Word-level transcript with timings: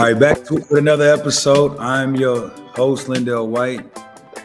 All 0.00 0.06
right, 0.06 0.18
back 0.18 0.44
to 0.44 0.64
another 0.78 1.12
episode. 1.12 1.76
I'm 1.76 2.16
your 2.16 2.48
host, 2.48 3.08
LenDale 3.08 3.46
White. 3.46 3.84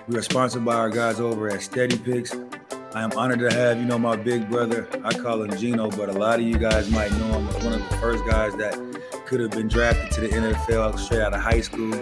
We 0.10 0.18
are 0.18 0.22
sponsored 0.22 0.66
by 0.66 0.76
our 0.76 0.90
guys 0.90 1.22
over 1.22 1.48
at 1.48 1.62
SteadyPicks. 1.62 2.94
I 2.94 3.02
am 3.02 3.14
honored 3.14 3.40
to 3.40 3.50
have, 3.50 3.78
you 3.80 3.86
know, 3.86 3.98
my 3.98 4.18
big 4.18 4.50
brother. 4.50 4.86
I 5.06 5.14
call 5.14 5.44
him 5.44 5.58
Gino, 5.58 5.90
but 5.92 6.10
a 6.10 6.12
lot 6.12 6.42
of 6.42 6.46
you 6.46 6.58
guys 6.58 6.92
might 6.92 7.10
know 7.14 7.40
him 7.40 7.48
as 7.48 7.64
one 7.64 7.72
of 7.72 7.90
the 7.90 7.98
first 8.00 8.26
guys 8.26 8.54
that 8.58 8.74
could 9.26 9.40
have 9.40 9.52
been 9.52 9.70
drafted 9.70 10.12
to 10.12 10.22
the 10.28 10.28
NFL 10.28 11.00
straight 11.00 11.22
out 11.22 11.34
of 11.34 11.40
high 11.40 11.62
school. 11.62 11.94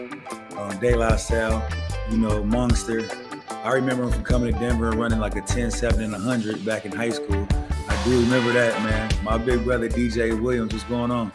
Um, 0.57 0.79
De 0.79 0.95
La 0.95 1.15
Salle, 1.15 1.63
you 2.09 2.17
know, 2.17 2.43
Monster. 2.43 3.07
I 3.49 3.69
remember 3.73 4.05
him 4.05 4.13
from 4.13 4.23
coming 4.23 4.51
to 4.51 4.59
Denver 4.59 4.89
and 4.89 4.99
running 4.99 5.19
like 5.19 5.35
a 5.35 5.41
10, 5.41 5.69
7, 5.69 6.03
and 6.03 6.11
100 6.11 6.65
back 6.65 6.87
in 6.87 6.91
high 6.91 7.11
school. 7.11 7.47
I 7.87 8.03
do 8.03 8.19
remember 8.19 8.51
that, 8.53 8.81
man. 8.81 9.11
My 9.23 9.37
big 9.37 9.63
brother, 9.63 9.87
DJ 9.87 10.41
Williams, 10.41 10.73
what's 10.73 10.85
going 10.85 11.11
on? 11.11 11.31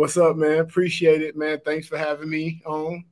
What's 0.00 0.16
up, 0.16 0.34
man? 0.34 0.60
Appreciate 0.60 1.20
it, 1.20 1.36
man. 1.36 1.60
Thanks 1.62 1.86
for 1.86 1.98
having 1.98 2.30
me 2.30 2.62
on. 2.64 3.04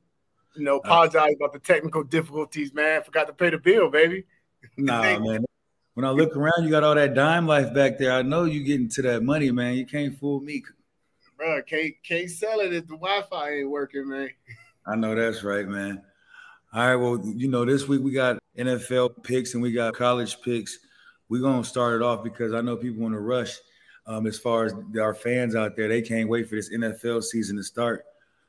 You 0.55 0.63
know, 0.63 0.77
apologize 0.77 1.35
about 1.35 1.53
the 1.53 1.59
technical 1.59 2.03
difficulties, 2.03 2.73
man. 2.73 3.03
Forgot 3.03 3.27
to 3.27 3.33
pay 3.33 3.51
the 3.51 3.59
bill, 3.59 3.91
baby. 3.91 4.23
Nah, 4.75 5.19
man. 5.19 5.45
When 5.93 6.03
I 6.03 6.09
look 6.09 6.35
around, 6.35 6.63
you 6.63 6.71
got 6.71 6.83
all 6.83 6.95
that 6.95 7.13
Dyme 7.13 7.45
Lyfe 7.45 7.75
back 7.75 7.99
there. 7.99 8.13
I 8.13 8.23
know 8.23 8.45
you 8.45 8.63
getting 8.63 8.89
to 8.89 9.03
that 9.03 9.21
money, 9.21 9.51
man. 9.51 9.75
You 9.75 9.85
can't 9.85 10.19
fool 10.19 10.39
me. 10.39 10.63
Bro, 11.37 11.61
can't 11.61 11.93
can't 12.03 12.27
sell 12.27 12.59
it 12.59 12.73
if 12.73 12.87
the 12.87 12.95
Wi-Fi 12.95 13.51
ain't 13.51 13.69
working, 13.69 14.09
man. 14.09 14.31
I 14.87 14.95
know 14.95 15.13
that's 15.13 15.43
right, 15.43 15.67
man. 15.67 16.01
All 16.73 16.87
right, 16.87 16.95
well, 16.95 17.21
you 17.23 17.49
know, 17.49 17.65
this 17.65 17.87
week 17.87 18.01
we 18.01 18.13
got 18.13 18.39
NFL 18.57 19.21
picks 19.21 19.53
and 19.53 19.61
we 19.61 19.73
got 19.73 19.93
college 19.93 20.41
picks. 20.41 20.79
We're 21.29 21.43
gonna 21.43 21.63
start 21.63 22.01
it 22.01 22.03
off 22.03 22.23
because 22.23 22.55
I 22.55 22.61
know 22.61 22.77
people 22.77 23.03
want 23.03 23.13
to 23.13 23.19
rush 23.19 23.59
um, 24.09 24.25
as 24.25 24.39
far 24.39 24.65
as 24.65 24.73
our 24.99 25.13
fans 25.13 25.55
out 25.55 25.75
there, 25.75 25.87
they 25.87 26.01
can't 26.01 26.27
wait 26.27 26.49
for 26.49 26.55
this 26.55 26.73
NFL 26.73 27.23
season 27.23 27.55
to 27.57 27.63
start. 27.63 28.05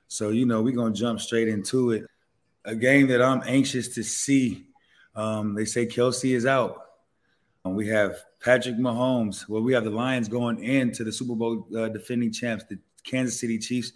So, 0.09 0.31
you 0.31 0.47
know, 0.47 0.63
we're 0.63 0.75
going 0.75 0.95
to 0.95 0.99
jump 0.99 1.21
straight 1.21 1.49
into 1.49 1.91
it. 1.91 2.07
A 2.65 2.75
game 2.75 3.07
that 3.09 3.21
I'm 3.21 3.43
anxious 3.47 3.89
to 3.89 4.03
see. 4.03 4.65
Um, 5.15 5.55
they 5.55 5.67
say 5.67 5.87
Kelce 5.87 6.35
is 6.35 6.47
out. 6.47 6.79
Um, 7.67 7.75
we 7.75 7.87
have 7.89 8.17
Patrick 8.43 8.77
Mahomes. 8.77 9.47
Well, 9.51 9.61
we 9.61 9.75
have 9.75 9.85
the 9.85 9.91
Lions 9.91 10.29
going 10.29 10.65
into 10.65 11.05
the 11.05 11.13
Super 11.13 11.35
Bowl 11.35 11.67
uh, 11.77 11.89
defending 11.91 12.33
champs, 12.33 12.65
the 12.65 12.79
Kansas 13.05 13.39
City 13.39 13.59
Chiefs, 13.59 13.93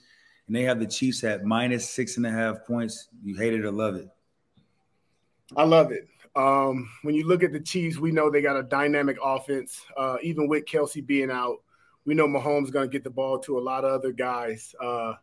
and 0.47 0.55
they 0.55 0.65
have 0.65 0.79
the 0.79 0.87
Chiefs 0.87 1.25
at 1.25 1.45
minus 1.45 1.89
six 1.89 2.19
and 2.19 2.27
a 2.27 2.31
half 2.31 2.67
points. 2.67 3.09
You 3.25 3.37
hate 3.37 3.55
it 3.55 3.65
or 3.65 3.73
love 3.73 3.95
it? 3.95 4.09
I 5.57 5.65
love 5.65 5.93
it. 5.93 6.09
Um, 6.37 6.91
when 7.03 7.15
you 7.15 7.27
look 7.27 7.43
at 7.43 7.53
the 7.53 7.61
Chiefs, 7.61 7.99
we 7.99 8.11
know 8.11 8.31
they 8.31 8.43
got 8.43 8.57
a 8.57 8.63
dynamic 8.63 9.17
offense. 9.23 9.81
Uh, 9.97 10.17
even 10.23 10.49
with 10.49 10.65
Kelce 10.65 11.05
being 11.05 11.31
out, 11.31 11.59
we 12.05 12.15
know 12.15 12.27
Mahomes 12.27 12.73
going 12.73 12.89
to 12.89 12.93
get 12.93 13.05
the 13.05 13.11
ball 13.11 13.39
to 13.41 13.59
a 13.59 13.61
lot 13.61 13.85
of 13.85 13.93
other 13.93 14.13
guys. 14.13 14.75
Uh, 14.81 15.15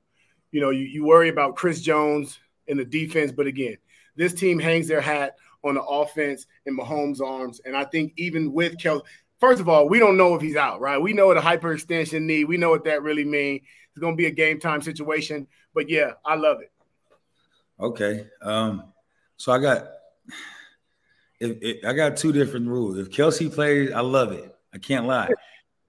you 0.52 0.62
know, 0.62 0.70
you, 0.70 0.84
you 0.86 1.06
worry 1.06 1.30
about 1.30 1.56
Chris 1.56 1.82
Jones 1.82 2.40
in 2.68 2.78
the 2.78 2.86
defense, 2.86 3.32
but 3.32 3.48
again, 3.48 3.78
this 4.16 4.34
team 4.34 4.60
hangs 4.60 4.88
their 4.88 5.02
hat 5.02 5.36
on 5.64 5.76
the 5.76 5.84
offense 5.84 6.48
in 6.66 6.78
Mahomes' 6.78 7.22
arms. 7.22 7.62
And 7.66 7.76
I 7.76 7.86
think 7.86 8.14
even 8.18 8.54
with 8.54 8.78
Kelce, 8.78 9.04
first 9.40 9.60
of 9.62 9.70
all, 9.70 9.88
we 9.88 10.00
don't 10.00 10.18
know 10.18 10.36
if 10.36 10.42
he's 10.42 10.56
out, 10.56 10.82
right? 10.82 11.02
We 11.02 11.14
know 11.14 11.28
what 11.28 11.38
a 11.38 11.42
hyperextension 11.42 12.22
knee. 12.22 12.46
We 12.46 12.58
know 12.58 12.70
what 12.70 12.86
that 12.86 13.04
really 13.04 13.26
means. 13.26 13.62
It's 13.92 14.00
going 14.00 14.14
to 14.14 14.18
be 14.18 14.28
a 14.28 14.32
game 14.32 14.60
time 14.60 14.82
situation. 14.82 15.48
But 15.74 15.90
yeah, 15.90 16.12
I 16.26 16.36
love 16.36 16.62
it. 16.62 16.72
Okay. 17.80 18.28
Um, 18.42 18.94
so 19.38 19.52
I 19.52 19.60
got 19.60 19.88
if, 21.42 21.58
if, 21.62 21.86
I 21.86 21.94
got 21.94 22.18
two 22.18 22.32
different 22.32 22.68
rules. 22.68 22.98
If 22.98 23.10
Kelce 23.10 23.54
plays, 23.54 23.92
I 23.92 24.02
love 24.02 24.32
it. 24.32 24.56
I 24.74 24.78
can't 24.78 25.08
lie. 25.08 25.30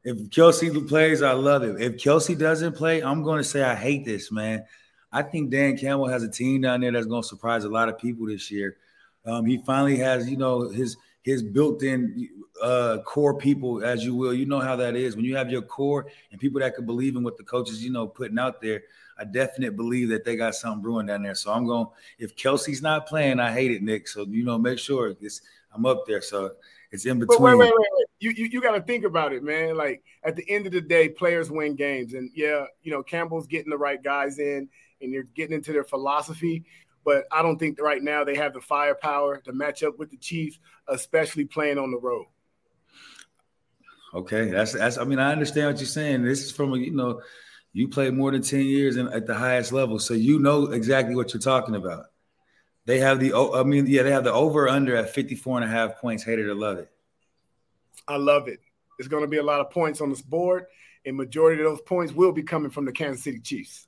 If 0.03 0.31
Kelce 0.31 0.89
plays, 0.89 1.22
I 1.22 1.33
love 1.33 1.62
it. 1.62 1.81
If 1.81 1.97
Kelce 2.03 2.36
doesn't 2.36 2.75
play, 2.75 3.03
I'm 3.03 3.22
going 3.22 3.39
to 3.39 3.45
say 3.45 3.62
I 3.62 3.75
hate 3.75 4.05
this, 4.05 4.33
man. 4.33 4.64
I 5.12 5.23
think 5.23 5.50
Dan 5.50 5.77
Campbell 5.77 6.08
has 6.08 6.23
a 6.23 6.28
team 6.28 6.62
down 6.62 6.80
there 6.80 6.91
that's 6.91 7.06
going 7.06 7.23
to 7.23 7.28
surprise 7.28 7.64
a 7.64 7.69
lot 7.69 7.91
of 7.91 7.98
people 7.98 8.27
this 8.27 8.50
year. 8.50 8.78
Um, 9.27 9.45
he 9.45 9.58
finally 9.58 9.98
has, 9.98 10.29
you 10.29 10.36
know, 10.36 10.70
his 10.70 10.96
his 11.23 11.42
built-in 11.42 12.29
uh, 12.61 12.98
core 13.05 13.39
people, 13.39 13.84
as 13.84 14.05
you 14.05 14.14
will. 14.14 14.34
You 14.34 14.46
know 14.46 14.58
how 14.58 14.74
that 14.77 14.96
is 14.96 15.14
when 15.14 15.24
you 15.24 15.36
have 15.36 15.51
your 15.51 15.63
core 15.63 16.07
and 16.33 16.40
people 16.40 16.61
that 16.61 16.74
can 16.74 16.86
believe 16.86 17.14
in 17.14 17.23
what 17.23 17.36
the 17.36 17.45
coaches, 17.45 17.84
you 17.84 17.92
know, 17.92 18.08
putting 18.08 18.39
out 18.39 18.61
there. 18.61 18.83
I 19.22 19.24
definitely 19.24 19.77
believe 19.77 20.08
that 20.08 20.24
they 20.24 20.34
got 20.34 20.56
something 20.56 20.83
brewing 20.83 21.06
down 21.06 21.22
there. 21.22 21.36
So 21.36 21.52
I'm 21.52 21.64
going. 21.64 21.86
If 22.18 22.34
Kelce's 22.34 22.83
not 22.83 23.06
playing, 23.06 23.38
I 23.38 23.52
hate 23.52 23.70
it, 23.70 23.80
Nick. 23.80 24.08
So 24.08 24.27
you 24.28 24.44
know, 24.44 24.58
make 24.58 24.80
sure 24.80 25.14
it's 25.20 25.42
I'm 25.72 25.86
up 25.86 26.06
there. 26.08 26.20
So 26.20 26.50
it's 26.90 27.06
in 27.06 27.20
between. 27.20 27.38
But 27.38 27.42
wait, 27.42 27.55
wait, 27.55 27.72
wait, 27.72 27.72
wait. 27.72 28.06
You 28.18 28.30
you, 28.33 28.46
you 28.46 28.60
got 28.60 28.72
to 28.72 28.83
think 28.83 29.05
about 29.05 29.33
it, 29.33 29.44
man. 29.44 29.77
Like 29.77 30.02
at 30.24 30.34
the 30.34 30.48
end 30.50 30.66
of 30.66 30.72
the 30.72 30.80
day, 30.80 31.08
players 31.08 31.52
win 31.52 31.77
games, 31.77 32.14
and 32.14 32.33
yeah, 32.34 32.64
you 32.83 32.90
know 32.90 33.05
Campbell's 33.05 33.46
getting 33.46 33.70
the 33.70 33.78
right 33.78 34.02
guys 34.02 34.40
in, 34.40 34.68
and 35.00 35.12
you're 35.12 35.22
getting 35.22 35.54
into 35.54 35.72
their 35.72 35.84
philosophy. 35.84 36.64
But 37.04 37.24
I 37.30 37.42
don't 37.42 37.58
think 37.58 37.80
right 37.80 38.02
now 38.02 38.24
they 38.24 38.34
have 38.34 38.54
the 38.54 38.60
firepower 38.60 39.39
to 39.39 39.52
match 39.52 39.84
up 39.84 40.00
with 40.00 40.10
the 40.10 40.16
Chiefs, 40.16 40.58
especially 40.89 41.44
playing 41.44 41.78
on 41.78 41.92
the 41.92 41.98
road. 41.98 42.27
Okay, 44.14 44.50
that's 44.50 44.72
that's. 44.72 44.98
I 44.98 45.04
mean, 45.04 45.20
I 45.20 45.30
understand 45.30 45.68
what 45.68 45.80
you're 45.80 45.86
saying. 45.86 46.22
This 46.22 46.44
is 46.44 46.50
from 46.50 46.72
a 46.74 46.77
you 46.77 46.90
know 46.90 47.20
you 47.72 47.88
played 47.88 48.14
more 48.14 48.30
than 48.30 48.42
10 48.42 48.60
years 48.60 48.96
in, 48.96 49.08
at 49.08 49.27
the 49.27 49.34
highest 49.34 49.72
level, 49.72 49.98
so 49.98 50.14
you 50.14 50.38
know 50.38 50.66
exactly 50.66 51.14
what 51.14 51.33
you're 51.33 51.40
talking 51.40 51.74
about. 51.74 52.06
They 52.84 52.98
have 52.98 53.20
the, 53.20 53.34
I 53.34 53.62
mean, 53.62 53.86
yeah, 53.86 54.02
they 54.02 54.10
have 54.10 54.24
the 54.24 54.33
over 54.33 54.68
under 54.68 54.96
at 54.96 55.10
54 55.10 55.58
and 55.58 55.64
a 55.64 55.72
half 55.72 55.98
points. 55.98 56.24
Hated 56.24 56.46
or 56.46 56.55
love 56.55 56.78
it. 56.78 56.90
I 58.08 58.16
love 58.16 58.48
it. 58.48 58.60
There's 58.98 59.08
going 59.08 59.22
to 59.22 59.28
be 59.28 59.38
a 59.38 59.42
lot 59.42 59.60
of 59.60 59.70
points 59.70 60.00
on 60.00 60.10
this 60.10 60.20
board, 60.20 60.66
and 61.06 61.16
majority 61.16 61.62
of 61.62 61.70
those 61.70 61.80
points 61.83 62.12
will 62.12 62.33
be 62.33 62.42
coming 62.42 62.70
from 62.70 62.84
the 62.84 62.92
Kansas 62.92 63.24
City 63.24 63.38
Chiefs. 63.40 63.86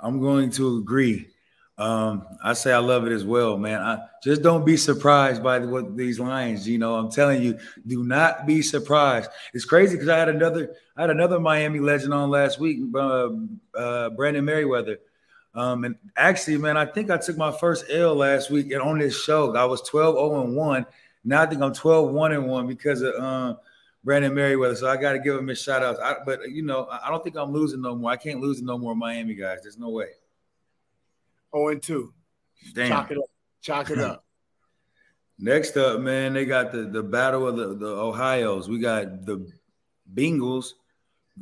I'm 0.00 0.20
going 0.20 0.50
to 0.52 0.78
agree. 0.78 1.28
Um, 1.76 2.24
I 2.42 2.52
say 2.52 2.72
I 2.72 2.78
love 2.78 3.04
it 3.06 3.12
as 3.12 3.24
well, 3.24 3.58
man. 3.58 3.80
I 3.80 3.98
just 4.22 4.42
don't 4.42 4.64
be 4.64 4.76
surprised 4.76 5.42
by 5.42 5.58
the, 5.58 5.66
what 5.66 5.96
these 5.96 6.20
lines. 6.20 6.68
You 6.68 6.78
know, 6.78 6.94
I'm 6.94 7.10
telling 7.10 7.42
you, 7.42 7.58
do 7.86 8.04
not 8.04 8.46
be 8.46 8.62
surprised. 8.62 9.28
It's 9.52 9.64
crazy 9.64 9.96
because 9.96 10.08
I 10.08 10.18
had 10.18 10.28
another, 10.28 10.76
I 10.96 11.02
had 11.02 11.10
another 11.10 11.40
Miami 11.40 11.80
legend 11.80 12.14
on 12.14 12.30
last 12.30 12.60
week, 12.60 12.78
uh, 12.94 13.30
uh, 13.76 14.10
Brandon 14.10 14.44
Meriweather. 14.44 14.98
Um, 15.56 15.84
and 15.84 15.96
actually, 16.16 16.58
man, 16.58 16.76
I 16.76 16.84
think 16.84 17.10
I 17.10 17.16
took 17.16 17.36
my 17.36 17.50
first 17.50 17.86
L 17.90 18.14
last 18.14 18.50
week 18.50 18.70
and 18.70 18.80
on 18.80 18.98
this 18.98 19.20
show. 19.20 19.54
I 19.56 19.64
was 19.64 19.82
12 19.82 20.14
0 20.14 20.44
and 20.44 20.56
1. 20.56 20.86
Now 21.24 21.42
I 21.42 21.46
think 21.46 21.60
I'm 21.60 21.72
12 21.74 22.12
1 22.12 22.32
and 22.32 22.46
1 22.46 22.66
because 22.68 23.02
of 23.02 23.14
um, 23.16 23.58
Brandon 24.04 24.32
Meriweather. 24.32 24.76
So 24.76 24.88
I 24.88 24.96
got 24.96 25.12
to 25.12 25.18
give 25.18 25.36
him 25.36 25.48
a 25.48 25.54
shout 25.56 25.82
out. 25.82 26.00
I, 26.00 26.16
but, 26.24 26.50
you 26.50 26.62
know, 26.62 26.86
I 26.88 27.10
don't 27.10 27.24
think 27.24 27.36
I'm 27.36 27.52
losing 27.52 27.82
no 27.82 27.96
more. 27.96 28.12
I 28.12 28.16
can't 28.16 28.40
lose 28.40 28.62
no 28.62 28.78
more 28.78 28.94
Miami 28.94 29.34
guys. 29.34 29.60
There's 29.62 29.78
no 29.78 29.88
way. 29.88 30.10
0 31.54 31.68
and 31.68 31.82
2. 31.82 32.12
Damn. 32.74 32.88
Chalk 32.88 33.10
it 33.10 33.18
up. 33.18 33.24
Chalk 33.60 33.90
it 33.90 33.98
up. 33.98 34.24
Next 35.38 35.76
up, 35.76 36.00
man, 36.00 36.32
they 36.32 36.44
got 36.44 36.70
the, 36.70 36.84
the 36.84 37.02
battle 37.02 37.48
of 37.48 37.56
the, 37.56 37.74
the 37.74 37.88
Ohio's. 37.88 38.68
We 38.68 38.78
got 38.78 39.26
the 39.26 39.50
Bengals. 40.12 40.74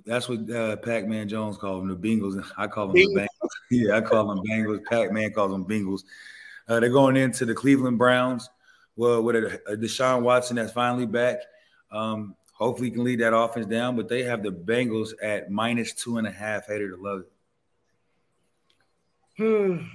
That's 0.07 0.29
what 0.29 0.51
uh, 0.51 0.77
Pac 0.77 1.07
Man 1.07 1.29
Jones 1.29 1.59
called 1.59 1.83
them, 1.83 1.89
the 1.89 2.09
Bengals. 2.09 2.43
I 2.57 2.67
call 2.67 2.89
them 2.89 2.97
Bengals. 2.97 3.15
the 3.15 3.21
Bengals. 3.21 3.51
yeah, 3.71 3.97
I 3.97 4.01
call 4.01 4.29
them 4.29 4.43
Bengals. 4.49 4.85
Pac 4.85 5.13
Man 5.13 5.31
calls 5.33 5.53
them 5.53 5.67
Bengals. 5.67 6.05
Uh, 6.67 6.81
they're 6.81 6.91
going 6.91 7.17
into 7.17 7.45
the 7.45 7.55
Cleveland 7.55 7.99
Browns. 7.99 8.49
Well, 8.97 9.23
with 9.23 9.37
a, 9.37 9.61
a 9.67 9.77
Deshaun 9.77 10.23
Watson 10.23 10.57
that's 10.57 10.73
finally 10.73 11.07
back. 11.07 11.39
Um, 11.91 12.35
hopefully, 12.53 12.89
he 12.89 12.95
can 12.95 13.05
lead 13.05 13.21
that 13.21 13.37
offense 13.37 13.67
down, 13.67 13.97
but 13.97 14.09
they 14.09 14.23
have 14.23 14.43
the 14.43 14.53
Bengals 14.53 15.11
at 15.23 15.51
minus 15.51 15.93
two 15.93 16.17
and 16.17 16.27
a 16.27 16.31
half. 16.31 16.67
Hater 16.67 16.91
to 16.91 17.03
love 17.03 17.21
it. 17.21 17.33
Hmm. 19.37 19.87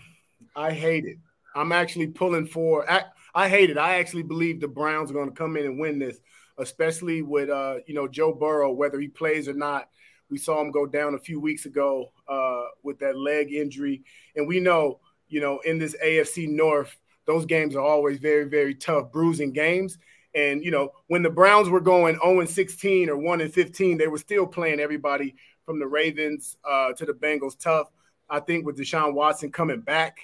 I 0.58 0.74
hate 0.74 1.06
it. 1.06 1.20
I'm 1.56 1.72
actually 1.72 2.08
pulling 2.08 2.48
for. 2.48 2.90
I, 2.90 3.04
I 3.34 3.48
hate 3.48 3.70
it. 3.70 3.78
I 3.78 4.00
actually 4.00 4.24
believe 4.24 4.60
the 4.60 4.68
Browns 4.68 5.12
are 5.12 5.14
going 5.14 5.30
to 5.30 5.36
come 5.36 5.56
in 5.56 5.66
and 5.66 5.80
win 5.80 6.00
this, 6.00 6.20
especially 6.58 7.22
with 7.22 7.50
uh, 7.50 7.76
you 7.86 7.94
know 7.94 8.08
Joe 8.08 8.34
Burrow, 8.34 8.74
whether 8.74 9.00
he 9.00 9.08
plays 9.08 9.48
or 9.48 9.54
not. 9.54 9.88
We 10.30 10.40
saw 10.40 10.60
him 10.60 10.72
go 10.72 10.86
down 10.86 11.14
a 11.14 11.20
few 11.20 11.40
weeks 11.40 11.66
ago 11.66 12.12
uh, 12.28 12.64
with 12.84 13.00
that 13.00 13.18
leg 13.18 13.54
injury, 13.54 14.04
and 14.36 14.48
we 14.48 14.60
know 14.60 15.00
you 15.30 15.40
know 15.40 15.60
in 15.60 15.78
this 15.78 15.96
AFC 16.04 16.50
North, 16.50 16.98
those 17.26 17.46
games 17.46 17.76
are 17.76 17.86
always 17.86 18.18
very 18.18 18.46
very 18.46 18.74
tough, 18.74 19.12
bruising 19.12 19.54
games. 19.54 20.00
And 20.34 20.64
you 20.64 20.72
know 20.72 20.90
when 21.06 21.22
the 21.22 21.30
Browns 21.30 21.70
were 21.70 21.80
going 21.80 22.16
0 22.16 22.40
and 22.40 22.50
16 22.50 23.10
or 23.10 23.18
1 23.18 23.42
and 23.42 23.54
15, 23.54 23.98
they 23.98 24.08
were 24.08 24.18
still 24.18 24.48
playing 24.48 24.80
everybody 24.80 25.36
from 25.66 25.80
the 25.80 25.88
Ravens 25.88 26.58
uh, 26.68 26.94
to 26.94 27.06
the 27.06 27.14
Bengals 27.14 27.60
tough. 27.60 27.90
I 28.30 28.40
think 28.40 28.66
with 28.66 28.78
Deshaun 28.78 29.14
Watson 29.14 29.52
coming 29.52 29.82
back, 29.82 30.18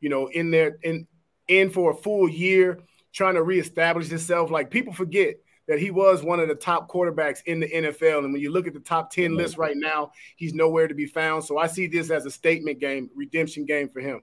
you 0.00 0.08
know, 0.08 0.28
in 0.28 0.50
there 0.50 0.78
in 0.82 1.06
in 1.48 1.70
for 1.70 1.90
a 1.90 1.94
full 1.94 2.28
year, 2.28 2.80
trying 3.12 3.34
to 3.34 3.42
reestablish 3.42 4.08
himself. 4.08 4.50
Like 4.50 4.70
people 4.70 4.92
forget 4.92 5.36
that 5.70 5.78
he 5.78 5.90
was 5.90 6.22
one 6.22 6.40
of 6.40 6.48
the 6.48 6.54
top 6.54 6.88
quarterbacks 6.88 7.44
in 7.46 7.60
the 7.60 7.68
NFL. 7.68 8.24
And 8.24 8.32
when 8.32 8.42
you 8.42 8.50
look 8.50 8.66
at 8.66 8.74
the 8.74 8.80
top 8.80 9.12
10 9.12 9.36
list 9.36 9.56
right 9.56 9.76
now, 9.76 10.10
he's 10.34 10.52
nowhere 10.52 10.88
to 10.88 10.94
be 10.94 11.06
found. 11.06 11.44
So 11.44 11.58
I 11.58 11.68
see 11.68 11.86
this 11.86 12.10
as 12.10 12.26
a 12.26 12.30
statement 12.30 12.80
game, 12.80 13.08
redemption 13.14 13.66
game 13.66 13.88
for 13.88 14.00
him. 14.00 14.20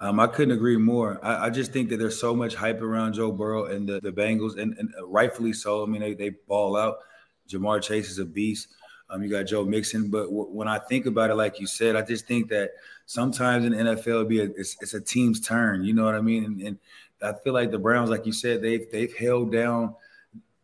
Um, 0.00 0.20
I 0.20 0.26
couldn't 0.26 0.54
agree 0.54 0.76
more. 0.76 1.18
I, 1.22 1.46
I, 1.46 1.50
just 1.50 1.72
think 1.72 1.88
that 1.88 1.96
there's 1.96 2.20
so 2.20 2.36
much 2.36 2.54
hype 2.54 2.82
around 2.82 3.14
Joe 3.14 3.32
Burrow 3.32 3.64
and 3.64 3.88
the, 3.88 4.00
the 4.00 4.12
Bengals, 4.12 4.56
and, 4.56 4.76
and 4.78 4.90
rightfully 5.02 5.52
so. 5.52 5.82
I 5.82 5.86
mean, 5.86 6.00
they, 6.00 6.14
they 6.14 6.30
ball 6.46 6.76
out. 6.76 6.98
Ja'Marr 7.48 7.82
Chase 7.82 8.08
is 8.10 8.18
a 8.18 8.24
beast. 8.24 8.68
Um, 9.10 9.22
you 9.22 9.30
got 9.30 9.44
Joe 9.44 9.64
Mixon, 9.64 10.08
but 10.10 10.24
w- 10.24 10.50
when 10.50 10.68
I 10.68 10.78
think 10.78 11.06
about 11.06 11.30
it, 11.30 11.34
like 11.34 11.58
you 11.58 11.66
said, 11.66 11.96
I 11.96 12.02
just 12.02 12.26
think 12.26 12.48
that 12.50 12.72
sometimes 13.08 13.64
in 13.64 13.72
the 13.72 13.78
NFL, 13.78 14.28
be 14.28 14.40
a, 14.40 14.44
it's, 14.44 14.76
it's, 14.80 14.92
a 14.92 15.00
team's 15.00 15.40
turn. 15.40 15.82
You 15.82 15.94
know 15.94 16.04
what 16.04 16.14
I 16.14 16.20
mean? 16.20 16.44
And, 16.44 16.60
and 16.60 16.78
I 17.22 17.32
feel 17.32 17.54
like 17.54 17.70
the 17.70 17.78
Browns, 17.78 18.10
like 18.10 18.26
you 18.26 18.32
said, 18.32 18.62
they've 18.62 18.88
they've 18.92 19.16
held 19.16 19.50
down 19.50 19.94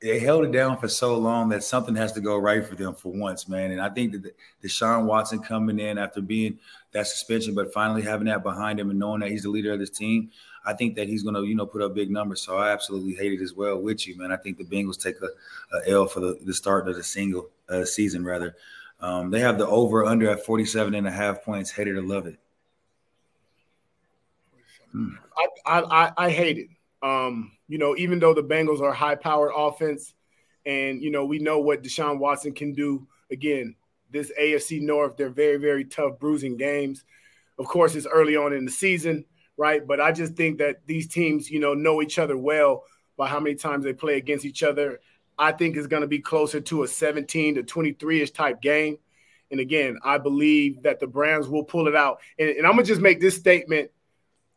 they 0.04 0.18
held 0.18 0.44
it 0.44 0.52
down 0.52 0.76
for 0.76 0.86
so 0.86 1.16
long 1.16 1.48
that 1.48 1.64
something 1.64 1.96
has 1.96 2.12
to 2.12 2.20
go 2.20 2.36
right 2.36 2.66
for 2.66 2.74
them 2.74 2.94
for 2.94 3.10
once, 3.10 3.48
man. 3.48 3.70
And 3.70 3.80
I 3.80 3.88
think 3.88 4.12
that 4.12 4.22
the, 4.22 4.32
Deshaun 4.62 5.06
Watson 5.06 5.38
coming 5.38 5.80
in 5.80 5.96
after 5.96 6.20
being 6.20 6.58
that 6.92 7.06
suspension, 7.06 7.54
but 7.54 7.72
finally 7.72 8.02
having 8.02 8.26
that 8.26 8.42
behind 8.42 8.78
him 8.78 8.90
and 8.90 8.98
knowing 8.98 9.20
that 9.20 9.30
he's 9.30 9.44
the 9.44 9.48
leader 9.48 9.72
of 9.72 9.78
this 9.78 9.88
team, 9.88 10.30
I 10.66 10.74
think 10.74 10.94
that 10.96 11.08
he's 11.08 11.22
going 11.22 11.36
to, 11.36 11.44
you 11.44 11.54
know, 11.54 11.64
put 11.64 11.80
up 11.80 11.94
big 11.94 12.10
numbers. 12.10 12.42
So 12.42 12.58
I 12.58 12.70
absolutely 12.70 13.14
hate 13.14 13.32
it 13.32 13.42
as 13.42 13.54
well 13.54 13.80
with 13.80 14.06
you, 14.06 14.18
man. 14.18 14.30
I 14.30 14.36
think 14.36 14.58
the 14.58 14.64
Bengals 14.64 15.02
take 15.02 15.16
a, 15.22 15.28
a 15.78 15.90
L 15.90 16.06
for 16.06 16.20
the, 16.20 16.38
the 16.44 16.52
start 16.52 16.86
of 16.86 16.96
the 16.96 17.02
single 17.02 17.48
uh, 17.70 17.86
season, 17.86 18.26
rather. 18.26 18.56
Um, 19.04 19.30
they 19.30 19.40
have 19.40 19.58
the 19.58 19.66
over 19.66 20.06
under 20.06 20.30
at 20.30 20.46
47 20.46 20.94
and 20.94 21.06
a 21.06 21.10
half 21.10 21.44
points. 21.44 21.70
Hate 21.70 21.88
it 21.88 21.92
or 21.92 22.00
love 22.00 22.26
it. 22.26 22.38
I, 25.66 25.80
I, 25.80 26.12
I 26.16 26.30
hate 26.30 26.56
it. 26.56 26.68
Um, 27.02 27.52
you 27.68 27.76
know, 27.76 27.94
even 27.98 28.18
though 28.18 28.32
the 28.32 28.42
Bengals 28.42 28.80
are 28.80 28.94
high 28.94 29.16
powered 29.16 29.52
offense, 29.54 30.14
and 30.64 31.02
you 31.02 31.10
know, 31.10 31.26
we 31.26 31.38
know 31.38 31.58
what 31.58 31.82
Deshaun 31.82 32.18
Watson 32.18 32.54
can 32.54 32.72
do. 32.72 33.06
Again, 33.30 33.74
this 34.10 34.32
AFC 34.40 34.80
North, 34.80 35.18
they're 35.18 35.28
very, 35.28 35.58
very 35.58 35.84
tough, 35.84 36.18
bruising 36.18 36.56
games. 36.56 37.04
Of 37.58 37.66
course, 37.66 37.94
it's 37.94 38.06
early 38.06 38.36
on 38.36 38.54
in 38.54 38.64
the 38.64 38.70
season, 38.70 39.26
right? 39.58 39.86
But 39.86 40.00
I 40.00 40.12
just 40.12 40.32
think 40.32 40.56
that 40.60 40.80
these 40.86 41.08
teams, 41.08 41.50
you 41.50 41.60
know, 41.60 41.74
know 41.74 42.00
each 42.00 42.18
other 42.18 42.38
well 42.38 42.84
by 43.18 43.28
how 43.28 43.38
many 43.38 43.54
times 43.54 43.84
they 43.84 43.92
play 43.92 44.16
against 44.16 44.46
each 44.46 44.62
other. 44.62 45.00
I 45.38 45.52
think 45.52 45.76
is 45.76 45.86
going 45.86 46.02
to 46.02 46.08
be 46.08 46.20
closer 46.20 46.60
to 46.60 46.82
a 46.82 46.88
17 46.88 47.56
to 47.56 47.62
23 47.62 48.22
ish 48.22 48.30
type 48.30 48.60
game. 48.60 48.98
And 49.50 49.60
again, 49.60 49.98
I 50.02 50.18
believe 50.18 50.82
that 50.82 51.00
the 51.00 51.06
Browns 51.06 51.48
will 51.48 51.64
pull 51.64 51.86
it 51.88 51.94
out. 51.94 52.20
And, 52.38 52.48
and 52.50 52.66
I'm 52.66 52.72
going 52.72 52.84
to 52.84 52.88
just 52.88 53.00
make 53.00 53.20
this 53.20 53.36
statement 53.36 53.90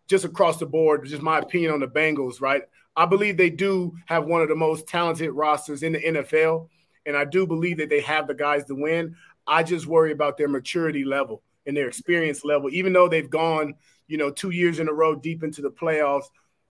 just 0.08 0.26
across 0.26 0.58
the 0.58 0.66
board, 0.66 1.06
just 1.06 1.22
my 1.22 1.40
opinion 1.40 1.74
on 1.74 1.80
the 1.80 1.88
Bengals, 1.88 2.42
right? 2.42 2.64
I 2.96 3.06
believe 3.06 3.38
they 3.38 3.50
do 3.50 3.96
have 4.06 4.26
one 4.26 4.42
of 4.42 4.50
the 4.50 4.56
most 4.56 4.88
talented 4.88 5.32
rosters 5.32 5.84
in 5.84 5.94
the 5.94 6.00
NFL. 6.00 6.70
And 7.06 7.16
I 7.16 7.26
do 7.26 7.46
believe 7.46 7.78
that 7.78 7.90
they 7.90 8.02
have 8.02 8.28
the 8.28 8.34
guys 8.34 8.66
to 8.66 8.76
win. 8.76 9.16
I 9.46 9.64
just 9.64 9.86
worry 9.86 10.12
about 10.12 10.38
their 10.38 10.48
maturity 10.48 11.06
level 11.06 11.44
and 11.66 11.76
their 11.76 11.88
experience 11.88 12.44
level. 12.44 12.70
Even 12.72 12.94
though 12.94 13.08
they've 13.08 13.30
gone, 13.30 13.76
you 14.08 14.18
know, 14.18 14.32
two 14.32 14.50
years 14.50 14.80
in 14.80 14.90
a 14.90 14.94
row 14.94 15.16
deep 15.16 15.44
into 15.44 15.62
the 15.62 15.70
playoffs, 15.70 16.26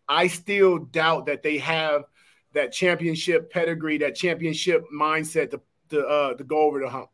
I 0.07 0.27
still 0.27 0.79
doubt 0.79 1.25
that 1.27 1.43
they 1.43 1.57
have 1.59 2.03
that 2.53 2.71
championship 2.71 3.51
pedigree, 3.51 3.97
that 3.99 4.15
championship 4.15 4.85
mindset 4.93 5.51
to 5.51 5.61
to, 5.89 6.05
uh, 6.05 6.33
to 6.33 6.43
go 6.43 6.59
over 6.59 6.79
the 6.79 6.89
hump. 6.89 7.09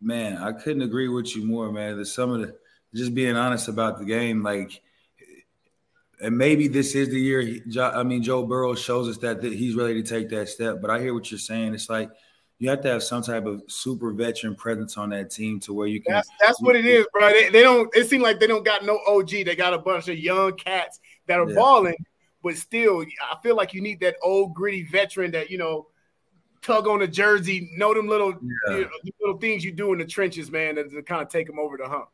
Man, 0.00 0.36
I 0.36 0.52
couldn't 0.52 0.82
agree 0.82 1.08
with 1.08 1.34
you 1.34 1.44
more, 1.44 1.72
man. 1.72 1.96
There's 1.96 2.14
some 2.14 2.30
of 2.30 2.40
the 2.40 2.56
just 2.94 3.14
being 3.14 3.36
honest 3.36 3.68
about 3.68 3.98
the 3.98 4.04
game, 4.04 4.42
like 4.42 4.82
and 6.20 6.36
maybe 6.36 6.68
this 6.68 6.94
is 6.94 7.08
the 7.10 7.20
year. 7.20 7.40
He, 7.40 7.62
I 7.78 8.02
mean, 8.02 8.22
Joe 8.22 8.44
Burrow 8.44 8.74
shows 8.74 9.08
us 9.08 9.18
that, 9.18 9.42
that 9.42 9.52
he's 9.52 9.74
ready 9.74 10.02
to 10.02 10.08
take 10.08 10.28
that 10.30 10.48
step. 10.48 10.80
But 10.80 10.90
I 10.90 11.00
hear 11.00 11.12
what 11.12 11.30
you're 11.30 11.38
saying. 11.38 11.74
It's 11.74 11.90
like 11.90 12.10
you 12.58 12.70
have 12.70 12.80
to 12.82 12.88
have 12.88 13.02
some 13.02 13.22
type 13.22 13.44
of 13.44 13.62
super 13.68 14.12
veteran 14.12 14.54
presence 14.54 14.96
on 14.96 15.10
that 15.10 15.30
team 15.30 15.60
to 15.60 15.74
where 15.74 15.86
you 15.86 16.00
can. 16.00 16.14
That's, 16.14 16.28
that's 16.44 16.62
what 16.62 16.74
it 16.74 16.86
is, 16.86 17.06
bro. 17.12 17.30
They, 17.30 17.50
they, 17.50 17.62
don't. 17.62 17.94
It 17.94 18.08
seems 18.08 18.22
like 18.22 18.40
they 18.40 18.46
don't 18.46 18.64
got 18.64 18.84
no 18.84 18.98
OG. 19.06 19.30
They 19.30 19.56
got 19.56 19.74
a 19.74 19.78
bunch 19.78 20.08
of 20.08 20.18
young 20.18 20.52
cats 20.52 21.00
that 21.26 21.38
are 21.38 21.48
yeah. 21.48 21.54
balling, 21.54 21.96
but 22.46 22.56
still, 22.56 23.04
I 23.20 23.36
feel 23.42 23.56
like 23.56 23.74
you 23.74 23.80
need 23.80 23.98
that 24.00 24.14
old 24.22 24.54
gritty 24.54 24.84
veteran 24.84 25.32
that 25.32 25.50
you 25.50 25.58
know 25.58 25.88
tug 26.62 26.86
on 26.86 27.00
the 27.00 27.08
jersey, 27.08 27.68
know 27.76 27.92
them 27.92 28.06
little 28.06 28.34
yeah. 28.68 28.76
you 28.76 28.82
know, 28.82 28.90
little 29.20 29.38
things 29.38 29.64
you 29.64 29.72
do 29.72 29.92
in 29.92 29.98
the 29.98 30.04
trenches, 30.04 30.48
man, 30.48 30.76
to, 30.76 30.84
to 30.84 31.02
kind 31.02 31.22
of 31.22 31.28
take 31.28 31.48
them 31.48 31.58
over 31.58 31.76
the 31.76 31.88
hump. 31.88 32.08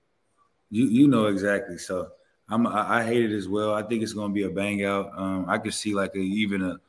You 0.70 0.86
you 0.86 1.06
know 1.06 1.26
exactly. 1.26 1.76
So 1.76 2.12
I'm 2.48 2.66
I, 2.66 3.00
I 3.00 3.04
hate 3.04 3.30
it 3.30 3.36
as 3.36 3.46
well. 3.46 3.74
I 3.74 3.82
think 3.82 4.02
it's 4.02 4.14
going 4.14 4.30
to 4.30 4.34
be 4.34 4.44
a 4.44 4.48
bang 4.48 4.82
out. 4.86 5.10
Um, 5.14 5.44
I 5.48 5.58
could 5.58 5.74
see 5.74 5.92
like 5.92 6.14
a, 6.14 6.20
even 6.20 6.62
a 6.62 6.80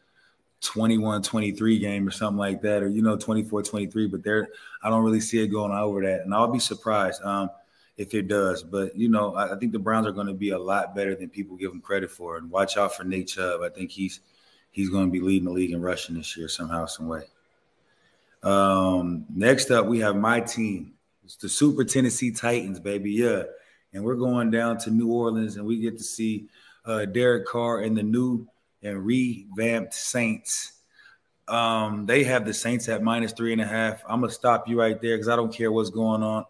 21-23 0.61 1.81
game 1.81 2.07
or 2.07 2.11
something 2.11 2.37
like 2.37 2.61
that, 2.61 2.81
or 2.81 2.87
you 2.87 3.01
know 3.01 3.17
24-23. 3.17 4.09
But 4.09 4.23
there, 4.23 4.47
I 4.81 4.89
don't 4.89 5.03
really 5.03 5.19
see 5.19 5.43
it 5.43 5.47
going 5.47 5.73
over 5.73 6.01
that, 6.03 6.21
and 6.21 6.33
I'll 6.33 6.47
be 6.47 6.59
surprised 6.59 7.21
um, 7.23 7.49
if 7.97 8.13
it 8.13 8.27
does. 8.27 8.63
But 8.63 8.95
you 8.97 9.09
know, 9.09 9.35
I, 9.35 9.55
I 9.55 9.59
think 9.59 9.71
the 9.71 9.79
Browns 9.79 10.07
are 10.07 10.11
going 10.11 10.27
to 10.27 10.33
be 10.33 10.51
a 10.51 10.59
lot 10.59 10.95
better 10.95 11.15
than 11.15 11.29
people 11.29 11.57
give 11.57 11.71
them 11.71 11.81
credit 11.81 12.11
for. 12.11 12.37
And 12.37 12.49
watch 12.49 12.77
out 12.77 12.95
for 12.95 13.03
Nate 13.03 13.27
Chubb. 13.27 13.61
I 13.61 13.69
think 13.69 13.91
he's 13.91 14.19
he's 14.71 14.89
going 14.89 15.05
to 15.05 15.11
be 15.11 15.21
leading 15.21 15.45
the 15.45 15.51
league 15.51 15.71
in 15.71 15.81
rushing 15.81 16.15
this 16.15 16.35
year 16.35 16.47
somehow, 16.47 16.85
some 16.85 17.07
way. 17.07 17.23
Um, 18.41 19.25
next 19.33 19.71
up, 19.71 19.85
we 19.85 19.99
have 19.99 20.15
my 20.15 20.39
team. 20.39 20.93
It's 21.23 21.37
the 21.37 21.47
Super 21.47 21.85
Tennessee 21.85 22.31
Titans, 22.31 22.79
baby. 22.79 23.11
Yeah 23.11 23.43
and 23.93 24.03
we're 24.03 24.15
going 24.15 24.51
down 24.51 24.77
to 24.79 24.91
New 24.91 25.11
Orleans, 25.11 25.55
and 25.55 25.65
we 25.65 25.77
get 25.77 25.97
to 25.97 26.03
see 26.03 26.47
uh, 26.85 27.05
Derek 27.05 27.45
Carr 27.45 27.81
and 27.81 27.95
the 27.95 28.03
new 28.03 28.47
and 28.81 29.05
revamped 29.05 29.93
Saints. 29.93 30.73
Um, 31.47 32.05
they 32.05 32.23
have 32.23 32.45
the 32.45 32.53
Saints 32.53 32.89
at 32.89 33.03
minus 33.03 33.33
three 33.33 33.53
and 33.53 33.61
a 33.61 33.65
half. 33.67 34.03
I'm 34.07 34.21
gonna 34.21 34.31
stop 34.31 34.67
you 34.67 34.79
right 34.79 34.99
there 35.01 35.15
because 35.15 35.29
I 35.29 35.35
don't 35.35 35.53
care 35.53 35.71
what's 35.71 35.89
going 35.89 36.23
on. 36.23 36.45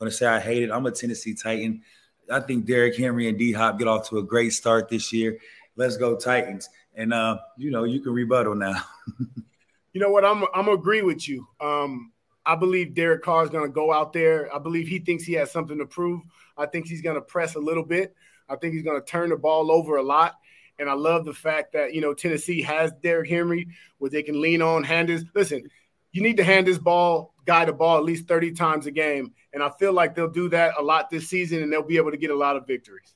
I'm 0.00 0.06
gonna 0.06 0.10
say 0.10 0.26
I 0.26 0.40
hate 0.40 0.62
it. 0.62 0.70
I'm 0.70 0.86
a 0.86 0.90
Tennessee 0.90 1.34
Titan. 1.34 1.82
I 2.30 2.40
think 2.40 2.66
Derrick 2.66 2.96
Henry 2.96 3.28
and 3.28 3.38
D 3.38 3.52
Hop 3.52 3.78
get 3.78 3.88
off 3.88 4.08
to 4.10 4.18
a 4.18 4.22
great 4.22 4.52
start 4.52 4.88
this 4.88 5.12
year. 5.12 5.38
Let's 5.76 5.96
go 5.96 6.16
Titans. 6.16 6.68
And 6.94 7.12
uh, 7.12 7.38
you 7.56 7.70
know, 7.70 7.84
you 7.84 8.00
can 8.00 8.12
rebuttal 8.12 8.54
now. 8.54 8.82
you 9.92 10.00
know 10.00 10.10
what? 10.10 10.24
I'm 10.24 10.44
I'm 10.54 10.66
gonna 10.66 10.72
agree 10.72 11.02
with 11.02 11.28
you. 11.28 11.46
Um, 11.60 12.12
I 12.44 12.54
believe 12.54 12.94
Derek 12.94 13.22
Carr 13.22 13.44
is 13.44 13.50
gonna 13.50 13.68
go 13.68 13.92
out 13.92 14.12
there. 14.12 14.54
I 14.54 14.58
believe 14.58 14.88
he 14.88 14.98
thinks 14.98 15.24
he 15.24 15.34
has 15.34 15.50
something 15.50 15.78
to 15.78 15.86
prove. 15.86 16.22
I 16.58 16.66
think 16.66 16.88
he's 16.88 17.00
going 17.00 17.14
to 17.14 17.22
press 17.22 17.54
a 17.54 17.60
little 17.60 17.84
bit. 17.84 18.14
I 18.48 18.56
think 18.56 18.74
he's 18.74 18.82
going 18.82 19.00
to 19.00 19.06
turn 19.06 19.30
the 19.30 19.36
ball 19.36 19.70
over 19.70 19.96
a 19.96 20.02
lot. 20.02 20.34
And 20.78 20.90
I 20.90 20.94
love 20.94 21.24
the 21.24 21.32
fact 21.32 21.72
that, 21.72 21.94
you 21.94 22.00
know, 22.00 22.14
Tennessee 22.14 22.62
has 22.62 22.92
Derrick 23.02 23.30
Henry 23.30 23.68
where 23.98 24.10
they 24.10 24.22
can 24.22 24.40
lean 24.40 24.60
on, 24.60 24.84
hand 24.84 25.08
his. 25.08 25.24
Listen, 25.34 25.68
you 26.12 26.22
need 26.22 26.36
to 26.36 26.44
hand 26.44 26.66
this 26.66 26.78
ball, 26.78 27.34
guy 27.48 27.64
the 27.64 27.72
ball 27.72 27.96
at 27.96 28.04
least 28.04 28.28
30 28.28 28.52
times 28.52 28.84
a 28.84 28.90
game. 28.90 29.32
And 29.54 29.62
I 29.62 29.70
feel 29.70 29.94
like 29.94 30.14
they'll 30.14 30.28
do 30.28 30.50
that 30.50 30.74
a 30.78 30.82
lot 30.82 31.08
this 31.08 31.30
season 31.30 31.62
and 31.62 31.72
they'll 31.72 31.82
be 31.82 31.96
able 31.96 32.10
to 32.10 32.18
get 32.18 32.30
a 32.30 32.36
lot 32.36 32.56
of 32.56 32.66
victories. 32.66 33.14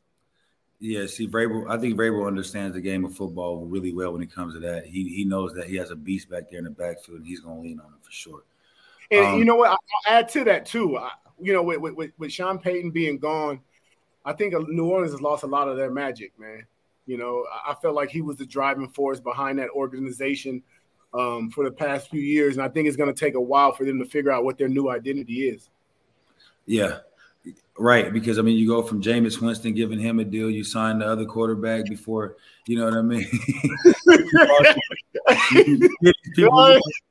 Yeah, 0.81 1.06
see, 1.06 1.29
Vrabel, 1.29 1.69
I 1.69 1.79
think 1.79 1.96
Vrabel 1.96 2.26
understands 2.26 2.75
the 2.75 2.81
game 2.81 3.05
of 3.05 3.14
football 3.14 3.67
really 3.67 3.93
well 3.93 4.14
when 4.14 4.23
it 4.23 4.32
comes 4.34 4.55
to 4.55 4.61
that. 4.61 4.87
He 4.87 5.11
he 5.11 5.25
knows 5.25 5.52
that 5.52 5.69
he 5.69 5.76
has 5.76 5.90
a 5.90 5.94
beast 5.94 6.31
back 6.31 6.50
there 6.50 6.58
in 6.58 6.64
the 6.64 6.70
backfield 6.70 7.19
and 7.19 7.26
he's 7.26 7.40
going 7.40 7.56
to 7.56 7.62
lean 7.62 7.79
on 7.79 7.87
him 7.87 7.99
for 8.00 8.11
sure. 8.11 8.43
And 9.11 9.26
um, 9.26 9.38
you 9.38 9.44
know 9.44 9.55
what? 9.55 9.70
I'll 9.70 9.79
add 10.08 10.31
to 10.31 10.44
that 10.44 10.64
too. 10.64 10.96
I, 10.96 11.11
you 11.38 11.52
know, 11.52 11.62
with, 11.62 11.94
with, 11.94 12.11
with 12.18 12.33
Sean 12.33 12.59
Payton 12.59 12.90
being 12.90 13.18
gone, 13.18 13.61
I 14.25 14.33
think 14.33 14.54
New 14.68 14.87
Orleans 14.87 15.12
has 15.12 15.21
lost 15.21 15.45
a 15.45 15.47
lot 15.47 15.68
of 15.68 15.76
their 15.76 15.90
magic, 15.90 16.33
man. 16.38 16.64
You 17.04 17.18
know, 17.18 17.45
I 17.66 17.75
felt 17.75 17.95
like 17.95 18.11
he 18.11 18.23
was 18.23 18.37
the 18.37 18.47
driving 18.47 18.88
force 18.88 19.21
behind 19.21 19.59
that 19.59 19.71
organization 19.71 20.62
um, 21.14 21.50
for 21.50 21.64
the 21.64 21.71
past 21.71 22.11
few 22.11 22.21
years, 22.21 22.57
and 22.57 22.64
I 22.64 22.69
think 22.69 22.88
it's 22.88 22.97
going 22.97 23.12
to 23.12 23.19
take 23.19 23.35
a 23.35 23.40
while 23.40 23.73
for 23.73 23.85
them 23.85 23.99
to 23.99 24.04
figure 24.04 24.31
out 24.31 24.45
what 24.45 24.59
their 24.59 24.69
new 24.69 24.88
identity 24.88 25.49
is. 25.49 25.69
Yeah, 26.66 26.99
right. 27.78 28.12
Because 28.12 28.38
I 28.38 28.42
mean, 28.42 28.57
you 28.57 28.66
go 28.69 28.83
from 28.83 29.02
Jameis 29.02 29.40
Winston 29.40 29.75
giving 29.75 29.99
him 29.99 30.21
a 30.21 30.25
deal, 30.25 30.50
you 30.50 30.64
sign 30.64 30.99
the 31.00 31.07
other 31.07 31.25
quarterback 31.25 31.87
before, 31.87 32.37
you 32.66 32.78
know 32.78 32.85
what 32.85 32.95
I 32.95 33.02
mean. 33.02 33.28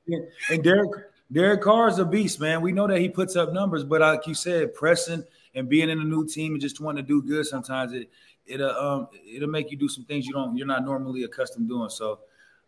and 0.50 0.64
Derek 0.64 0.92
Derek 1.32 1.62
Carr 1.62 1.88
is 1.88 2.00
a 2.00 2.06
beast, 2.06 2.40
man. 2.40 2.62
We 2.62 2.72
know 2.72 2.88
that 2.88 3.00
he 3.00 3.10
puts 3.10 3.36
up 3.36 3.54
numbers, 3.54 3.84
but 3.84 4.02
like 4.02 4.28
you 4.28 4.34
said, 4.34 4.74
pressing 4.74 5.24
and 5.56 5.70
being 5.70 5.90
in 5.90 6.00
a 6.00 6.04
new 6.04 6.28
team 6.28 6.54
and 6.54 6.62
just 6.62 6.80
wanting 6.80 7.04
to 7.04 7.08
do 7.08 7.22
good 7.22 7.46
sometimes 7.46 7.92
it 7.92 8.10
it'll 8.46 8.72
um 8.72 9.08
it'll 9.30 9.50
make 9.50 9.70
you 9.70 9.78
do 9.78 9.90
some 9.90 10.06
things 10.06 10.26
you 10.26 10.34
don't 10.34 10.56
you're 10.56 10.68
not 10.68 10.84
normally 10.84 11.24
accustomed 11.24 11.68
doing. 11.68 11.90
So 11.90 12.20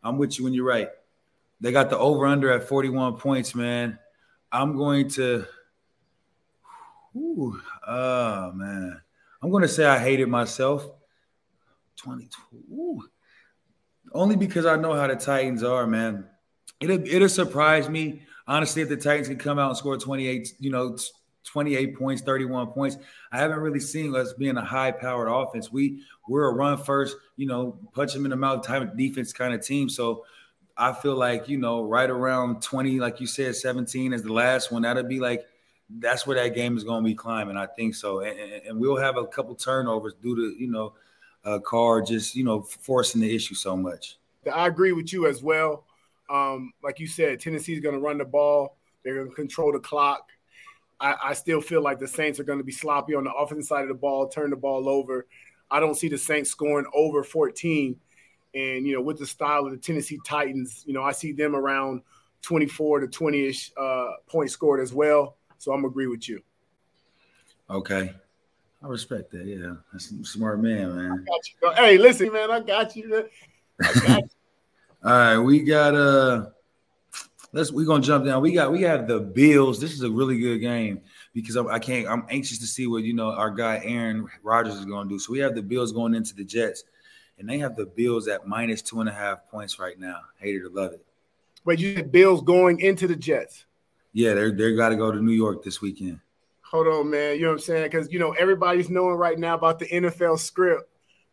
I'm 0.04 0.18
with 0.18 0.38
you 0.38 0.44
when 0.44 0.54
you're 0.54 0.66
right. 0.66 0.90
They 1.64 1.72
got 1.72 1.90
the 1.90 1.98
over 1.98 2.28
under 2.28 2.52
at 2.52 2.68
41 2.68 3.18
points, 3.18 3.56
man. 3.56 3.98
I'm 4.52 4.78
going 4.78 5.10
to 5.12 5.46
Ooh, 7.16 7.60
ah, 7.88 8.50
oh 8.50 8.52
man. 8.54 9.02
I'm 9.42 9.50
gonna 9.50 9.68
say 9.68 9.86
I 9.86 9.98
hate 9.98 10.20
it 10.20 10.28
myself. 10.28 10.88
22. 11.98 12.40
Ooh. 12.74 13.02
Only 14.14 14.36
because 14.36 14.66
I 14.66 14.76
know 14.76 14.94
how 14.94 15.08
the 15.08 15.16
Titans 15.16 15.64
are, 15.64 15.88
man. 15.88 16.26
It'll 16.80 17.08
it'll 17.08 17.30
surprise 17.30 17.90
me 17.90 18.22
honestly, 18.48 18.82
if 18.82 18.90
the 18.90 18.98
Titans 18.98 19.28
can 19.28 19.38
come 19.38 19.60
out 19.60 19.70
and 19.70 19.78
score 19.78 19.98
28, 19.98 20.54
you 20.60 20.72
know, 20.72 20.98
28 21.46 21.98
points, 21.98 22.22
31 22.22 22.68
points, 22.68 22.98
I 23.32 23.38
haven't 23.38 23.60
really 23.60 23.80
seen 23.80 24.16
us 24.16 24.34
being 24.34 24.58
a 24.58 24.64
high 24.64 24.92
powered 24.92 25.30
offense. 25.30 25.72
We 25.72 26.04
we're 26.28 26.50
a 26.50 26.54
run 26.54 26.78
first, 26.78 27.18
you 27.36 27.48
know, 27.48 27.78
punch 27.94 28.14
them 28.14 28.26
in 28.26 28.32
the 28.32 28.38
mouth 28.38 28.66
type 28.66 28.82
of 28.82 28.98
defense 28.98 29.34
kind 29.34 29.54
of 29.54 29.66
team. 29.66 29.90
So 29.90 30.26
I 30.76 30.94
feel 30.94 31.16
like, 31.16 31.48
you 31.48 31.58
know, 31.58 31.84
right 31.84 32.10
around 32.10 32.62
20, 32.62 33.00
like 33.00 33.20
you 33.20 33.28
said, 33.28 33.56
17 33.56 34.14
is 34.14 34.24
the 34.24 34.34
last 34.34 34.72
one. 34.72 34.82
That'll 34.82 35.04
be 35.04 35.20
like 35.20 35.46
that's 36.00 36.26
where 36.26 36.36
that 36.38 36.56
game 36.56 36.78
is 36.78 36.84
going 36.84 37.04
to 37.04 37.08
be 37.08 37.16
climbing. 37.16 37.58
I 37.58 37.66
think 37.66 37.96
so. 37.96 38.22
And, 38.22 38.40
and, 38.40 38.80
we'll 38.80 38.98
have 38.98 39.18
a 39.18 39.26
couple 39.28 39.54
turnovers 39.56 40.14
due 40.22 40.36
to, 40.36 40.60
you 40.60 40.72
know, 40.72 40.94
uh, 41.46 41.60
Carr 41.60 42.02
just, 42.02 42.36
you 42.36 42.44
know, 42.44 42.62
forcing 42.62 43.22
the 43.22 43.36
issue 43.36 43.56
so 43.56 43.76
much. 43.76 44.18
I 44.52 44.68
agree 44.68 44.92
with 44.92 45.14
you 45.14 45.28
as 45.28 45.44
well. 45.44 45.86
Um, 46.30 46.74
like 46.84 47.00
you 47.00 47.08
said, 47.08 47.40
Tennessee 47.40 47.74
is 47.74 47.80
going 47.80 47.96
to 47.96 48.02
run 48.02 48.18
the 48.18 48.26
ball. 48.26 48.78
They're 49.04 49.16
going 49.16 49.30
to 49.30 49.36
control 49.36 49.72
the 49.72 49.80
clock. 49.80 50.30
I, 51.00 51.16
I 51.24 51.34
still 51.34 51.62
feel 51.62 51.82
like 51.82 52.00
the 52.00 52.08
Saints 52.08 52.40
are 52.40 52.44
going 52.44 52.60
to 52.60 52.64
be 52.64 52.72
sloppy 52.72 53.14
on 53.14 53.26
the 53.26 53.34
offensive 53.34 53.68
side 53.68 53.82
of 53.82 53.90
the 53.90 53.94
ball, 53.94 54.28
turn 54.28 54.50
the 54.50 54.56
ball 54.56 54.88
over. 54.88 55.28
I 55.70 55.80
don't 55.80 55.96
see 55.96 56.08
the 56.08 56.18
Saints 56.18 56.50
scoring 56.50 56.86
over 56.94 57.24
14. 57.24 58.00
And, 58.54 58.86
you 58.86 58.94
know, 58.94 59.02
with 59.02 59.18
the 59.18 59.26
style 59.26 59.66
of 59.66 59.72
the 59.72 59.78
Tennessee 59.78 60.20
Titans, 60.26 60.84
you 60.86 60.94
know, 60.94 61.04
I 61.04 61.12
see 61.12 61.32
them 61.32 61.56
around 61.56 62.02
24 62.44 63.02
to 63.02 63.08
20 63.08 63.46
ish 63.46 63.72
uh, 63.78 64.10
points 64.28 64.54
scored 64.54 64.80
as 64.80 64.94
well. 64.94 65.38
So 65.58 65.72
I'm 65.72 65.86
agree 65.86 66.08
with 66.08 66.28
you. 66.30 66.42
Okay. 67.70 68.14
I 68.84 68.88
respect 68.88 69.32
that. 69.32 69.46
Yeah. 69.46 69.76
That's 69.92 70.12
a 70.12 70.24
smart 70.24 70.62
man, 70.62 70.96
man. 70.96 71.26
Hey, 71.76 71.98
listen, 71.98 72.32
man, 72.32 72.52
I 72.52 72.60
got 72.60 72.96
you. 72.96 73.28
I 73.82 73.94
got 73.94 74.08
you. 74.08 74.30
All 75.04 75.12
right. 75.12 75.38
We 75.38 75.62
got, 75.62 75.96
uh, 75.96 76.46
let's 77.54 77.72
we're 77.72 77.86
gonna 77.86 78.04
jump 78.04 78.26
down. 78.26 78.42
We 78.42 78.52
got 78.52 78.72
we 78.72 78.82
have 78.82 79.08
the 79.08 79.20
Bills. 79.20 79.80
This 79.80 79.94
is 79.94 80.02
a 80.02 80.10
really 80.10 80.40
good 80.40 80.58
game 80.58 81.02
because 81.34 81.56
I, 81.56 81.64
I 81.64 81.80
can't. 81.80 82.08
I'm 82.08 82.26
anxious 82.30 82.60
to 82.60 82.68
see 82.68 82.88
what 82.88 83.04
you 83.04 83.14
know 83.14 83.32
our 83.32 83.52
guy 83.52 83.80
Aaron 83.84 84.28
Rodgers 84.42 84.76
is 84.76 84.86
gonna 84.86 85.08
do. 85.08 85.18
So 85.20 85.32
we 85.32 85.40
have 85.40 85.56
the 85.56 85.62
Bills 85.62 85.94
going 85.94 86.16
into 86.16 86.36
the 86.36 86.44
Jets, 86.44 86.84
and 87.44 87.50
they 87.50 87.58
have 87.60 87.76
the 87.76 87.86
Bills 87.86 88.30
at 88.30 88.48
minus 88.48 88.82
two 88.82 89.02
and 89.02 89.10
a 89.10 89.12
half 89.12 89.50
points 89.50 89.78
right 89.78 90.00
now. 90.00 90.22
Hate 90.40 90.56
it 90.56 90.64
or 90.64 90.70
love 90.70 90.94
it. 90.94 91.06
But 91.66 91.78
you 91.78 91.94
had 91.94 92.10
Bills 92.10 92.42
going 92.42 92.80
into 92.80 93.06
the 93.06 93.18
Jets. 93.18 93.66
Yeah, 94.14 94.34
they're 94.34 94.52
they 94.52 94.74
got 94.78 94.90
to 94.90 94.96
go 94.96 95.12
to 95.12 95.22
New 95.22 95.34
York 95.34 95.62
this 95.62 95.82
weekend. 95.82 96.22
Hold 96.62 96.88
on, 96.88 97.10
man. 97.10 97.36
You 97.36 97.42
know 97.42 97.48
what 97.50 97.54
I'm 97.56 97.60
saying? 97.60 97.84
Because 97.84 98.10
you 98.14 98.18
know 98.18 98.32
everybody's 98.32 98.90
knowing 98.90 99.16
right 99.16 99.38
now 99.38 99.56
about 99.56 99.78
the 99.78 99.88
NFL 99.88 100.40
script. 100.40 100.90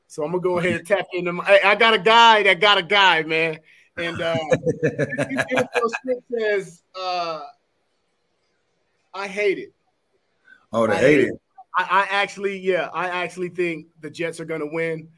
So 0.08 0.24
I'm 0.24 0.32
gonna 0.32 0.42
go 0.42 0.58
ahead 0.58 0.80
and 0.80 0.86
tap 0.86 1.06
into. 1.12 1.32
My, 1.32 1.60
I 1.64 1.76
got 1.76 1.94
a 1.94 1.98
guy 1.98 2.42
that 2.42 2.58
got 2.58 2.76
a 2.76 2.82
guy, 2.82 3.22
man. 3.22 3.60
And 3.96 4.20
uh, 4.20 4.36
NFL 4.84 5.90
script 5.90 6.22
says, 6.36 6.82
uh, 7.00 7.42
"I 9.14 9.28
hate 9.28 9.58
it." 9.58 9.72
Oh, 10.72 10.88
they 10.88 10.94
hate, 10.94 11.02
hate 11.02 11.20
it. 11.20 11.28
it. 11.28 11.40
I, 11.78 11.82
I, 11.82 12.06
actually, 12.10 12.58
yeah, 12.58 12.88
I 12.92 13.06
actually 13.22 13.50
think 13.50 13.86
the 14.00 14.10
Jets 14.10 14.40
are 14.40 14.44
going 14.44 14.60
to 14.60 14.70
win. 14.72 15.08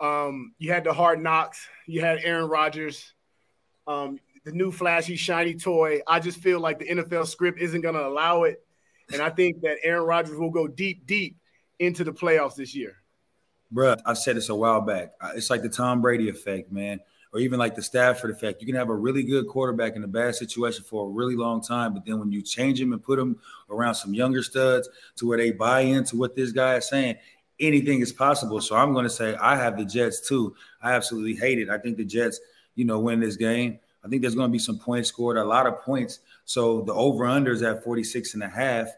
Um, 0.00 0.54
you 0.58 0.72
had 0.72 0.84
the 0.84 0.92
hard 0.92 1.22
knocks. 1.22 1.66
You 1.86 2.00
had 2.00 2.20
Aaron 2.22 2.48
Rodgers, 2.48 3.12
um, 3.86 4.18
the 4.44 4.52
new 4.52 4.72
flashy 4.72 5.16
shiny 5.16 5.54
toy. 5.54 6.00
I 6.06 6.20
just 6.20 6.38
feel 6.38 6.60
like 6.60 6.78
the 6.78 6.88
NFL 6.88 7.26
script 7.26 7.60
isn't 7.60 7.80
going 7.80 7.94
to 7.94 8.06
allow 8.06 8.44
it, 8.44 8.64
and 9.12 9.20
I 9.20 9.30
think 9.30 9.60
that 9.62 9.78
Aaron 9.82 10.04
Rodgers 10.04 10.38
will 10.38 10.50
go 10.50 10.66
deep, 10.66 11.06
deep 11.06 11.36
into 11.78 12.04
the 12.04 12.12
playoffs 12.12 12.54
this 12.54 12.74
year. 12.74 12.96
Bruh, 13.72 14.00
I 14.04 14.14
said 14.14 14.36
this 14.36 14.48
a 14.48 14.54
while 14.54 14.80
back. 14.80 15.12
It's 15.34 15.50
like 15.50 15.62
the 15.62 15.68
Tom 15.68 16.00
Brady 16.00 16.28
effect, 16.28 16.72
man 16.72 17.00
or 17.32 17.40
even 17.40 17.58
like 17.58 17.74
the 17.74 17.82
Stafford 17.82 18.30
effect. 18.30 18.60
You 18.60 18.66
can 18.66 18.76
have 18.76 18.88
a 18.88 18.94
really 18.94 19.22
good 19.22 19.46
quarterback 19.46 19.96
in 19.96 20.02
a 20.02 20.08
bad 20.08 20.34
situation 20.34 20.84
for 20.84 21.06
a 21.06 21.10
really 21.10 21.36
long 21.36 21.62
time, 21.62 21.94
but 21.94 22.04
then 22.04 22.18
when 22.18 22.32
you 22.32 22.42
change 22.42 22.80
him 22.80 22.92
and 22.92 23.02
put 23.02 23.18
him 23.18 23.38
around 23.70 23.94
some 23.94 24.14
younger 24.14 24.42
studs 24.42 24.88
to 25.16 25.26
where 25.26 25.38
they 25.38 25.52
buy 25.52 25.80
into 25.80 26.16
what 26.16 26.34
this 26.34 26.52
guy 26.52 26.76
is 26.76 26.88
saying, 26.88 27.16
anything 27.60 28.00
is 28.00 28.12
possible. 28.12 28.60
So 28.60 28.76
I'm 28.76 28.92
going 28.92 29.04
to 29.04 29.10
say 29.10 29.34
I 29.36 29.56
have 29.56 29.76
the 29.76 29.84
Jets 29.84 30.26
too. 30.26 30.54
I 30.82 30.92
absolutely 30.92 31.34
hate 31.34 31.58
it. 31.58 31.68
I 31.68 31.78
think 31.78 31.96
the 31.96 32.04
Jets, 32.04 32.40
you 32.74 32.84
know, 32.84 32.98
win 32.98 33.20
this 33.20 33.36
game. 33.36 33.78
I 34.04 34.08
think 34.08 34.22
there's 34.22 34.34
going 34.34 34.48
to 34.48 34.52
be 34.52 34.58
some 34.58 34.78
points 34.78 35.08
scored, 35.08 35.36
a 35.36 35.44
lot 35.44 35.66
of 35.66 35.80
points. 35.82 36.20
So 36.44 36.82
the 36.82 36.94
over 36.94 37.26
under 37.26 37.52
is 37.52 37.62
at 37.62 37.84
46 37.84 38.34
and 38.34 38.42
a 38.42 38.48
half. 38.48 38.88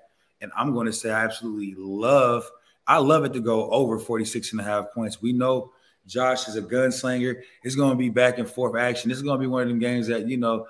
And 0.40 0.52
I'm 0.56 0.72
going 0.72 0.86
to 0.86 0.92
say 0.92 1.10
I 1.10 1.24
absolutely 1.24 1.74
love, 1.76 2.48
I 2.86 2.98
love 2.98 3.24
it 3.24 3.32
to 3.34 3.40
go 3.40 3.70
over 3.70 3.98
46 3.98 4.52
and 4.52 4.60
a 4.60 4.64
half 4.64 4.92
points. 4.92 5.20
We 5.20 5.32
know 5.32 5.72
Josh 6.06 6.48
is 6.48 6.56
a 6.56 6.62
gunslinger. 6.62 7.42
It's 7.62 7.74
going 7.74 7.90
to 7.90 7.96
be 7.96 8.10
back 8.10 8.38
and 8.38 8.48
forth 8.48 8.76
action. 8.76 9.08
This 9.08 9.18
is 9.18 9.22
going 9.22 9.38
to 9.38 9.40
be 9.40 9.46
one 9.46 9.62
of 9.62 9.68
them 9.68 9.78
games 9.78 10.08
that, 10.08 10.28
you 10.28 10.36
know, 10.36 10.66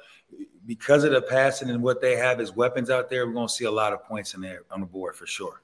because 0.66 1.04
of 1.04 1.12
the 1.12 1.22
passing 1.22 1.70
and 1.70 1.82
what 1.82 2.00
they 2.00 2.16
have 2.16 2.40
as 2.40 2.54
weapons 2.54 2.90
out 2.90 3.10
there, 3.10 3.26
we're 3.26 3.32
going 3.32 3.48
to 3.48 3.52
see 3.52 3.64
a 3.64 3.70
lot 3.70 3.92
of 3.92 4.04
points 4.04 4.34
in 4.34 4.40
there 4.40 4.62
on 4.70 4.80
the 4.80 4.86
board 4.86 5.16
for 5.16 5.26
sure. 5.26 5.62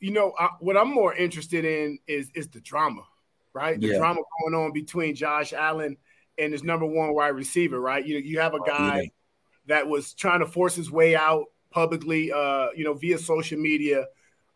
You 0.00 0.12
know, 0.12 0.32
I, 0.38 0.48
what 0.60 0.76
I'm 0.76 0.92
more 0.92 1.14
interested 1.14 1.64
in 1.64 1.98
is 2.06 2.30
is 2.34 2.48
the 2.48 2.60
drama, 2.60 3.02
right? 3.52 3.80
The 3.80 3.88
yeah. 3.88 3.98
drama 3.98 4.20
going 4.40 4.54
on 4.54 4.72
between 4.72 5.14
Josh 5.14 5.52
Allen 5.52 5.96
and 6.38 6.52
his 6.52 6.64
number 6.64 6.86
one 6.86 7.14
wide 7.14 7.28
receiver, 7.28 7.80
right? 7.80 8.04
You 8.04 8.18
you 8.18 8.40
have 8.40 8.54
a 8.54 8.60
guy 8.60 9.00
yeah. 9.02 9.08
that 9.66 9.88
was 9.88 10.14
trying 10.14 10.40
to 10.40 10.46
force 10.46 10.74
his 10.74 10.90
way 10.90 11.14
out 11.14 11.46
publicly, 11.70 12.32
uh, 12.32 12.68
you 12.74 12.84
know, 12.84 12.94
via 12.94 13.18
social 13.18 13.58
media. 13.58 14.06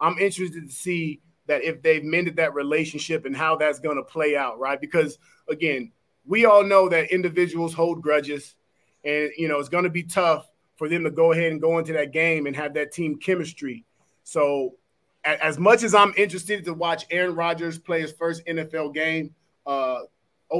I'm 0.01 0.19
interested 0.19 0.69
to 0.69 0.75
see 0.75 1.21
that 1.47 1.63
if 1.63 1.83
they've 1.83 2.03
mended 2.03 2.37
that 2.37 2.55
relationship 2.55 3.27
and 3.27 3.37
how 3.37 3.57
that's 3.57 3.79
going 3.79 3.97
to 3.97 4.03
play 4.03 4.37
out, 4.37 4.59
right? 4.59 4.81
Because 4.81 5.19
again, 5.49 5.93
we 6.27 6.47
all 6.47 6.65
know 6.65 6.89
that 6.89 7.13
individuals 7.13 7.75
hold 7.75 8.03
grudges, 8.03 8.57
and 9.05 9.31
you 9.37 9.49
know 9.49 9.59
it's 9.59 9.69
going 9.69 9.85
to 9.85 9.91
be 9.91 10.03
tough 10.03 10.49
for 10.77 10.89
them 10.89 11.05
to 11.05 11.11
go 11.11 11.33
ahead 11.33 11.53
and 11.53 11.61
go 11.61 11.79
into 11.79 11.93
that 11.93 12.13
game 12.13 12.47
and 12.47 12.57
have 12.57 12.75
that 12.75 12.93
team 12.93 13.17
chemistry. 13.17 13.85
So, 14.25 14.75
as 15.25 15.59
much 15.59 15.83
as 15.83 15.95
I'm 15.95 16.12
interested 16.16 16.64
to 16.64 16.75
watch 16.75 17.04
Aaron 17.11 17.35
Rodgers 17.35 17.78
play 17.78 18.00
his 18.00 18.12
first 18.12 18.45
NFL 18.47 18.95
game, 18.95 19.35
uh, 19.66 20.00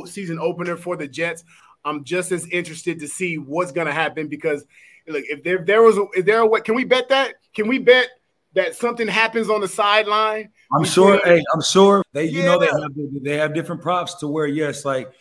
season 0.07 0.39
opener 0.39 0.77
for 0.77 0.97
the 0.97 1.07
Jets, 1.07 1.45
I'm 1.85 2.05
just 2.05 2.33
as 2.33 2.47
interested 2.49 2.99
to 3.01 3.09
see 3.09 3.37
what's 3.37 3.73
going 3.73 3.87
to 3.87 3.93
happen 3.93 4.29
because, 4.29 4.65
look, 5.07 5.25
if 5.29 5.43
there, 5.43 5.65
there 5.65 5.83
was, 5.83 5.99
a, 5.99 6.07
if 6.15 6.25
there, 6.25 6.45
what 6.47 6.65
can 6.65 6.75
we 6.75 6.85
bet 6.85 7.09
that? 7.11 7.35
Can 7.55 7.69
we 7.69 7.79
bet 7.79 8.09
that 8.55 8.75
something 8.75 9.07
happens 9.07 9.51
on 9.51 9.61
the 9.61 9.69
sideline. 9.69 10.49
I'm 10.73 10.85
sure. 10.85 11.21
Hey, 11.25 11.43
I'm 11.53 11.63
sure 11.63 12.03
they. 12.13 12.27
You 12.27 12.41
yeah. 12.41 12.47
know, 12.47 12.59
they 12.59 12.67
have 12.67 13.23
they 13.23 13.37
have 13.37 13.55
different 13.55 13.83
props 13.83 14.15
to 14.17 14.29
where 14.29 14.47
yes, 14.47 14.85
like 14.85 15.13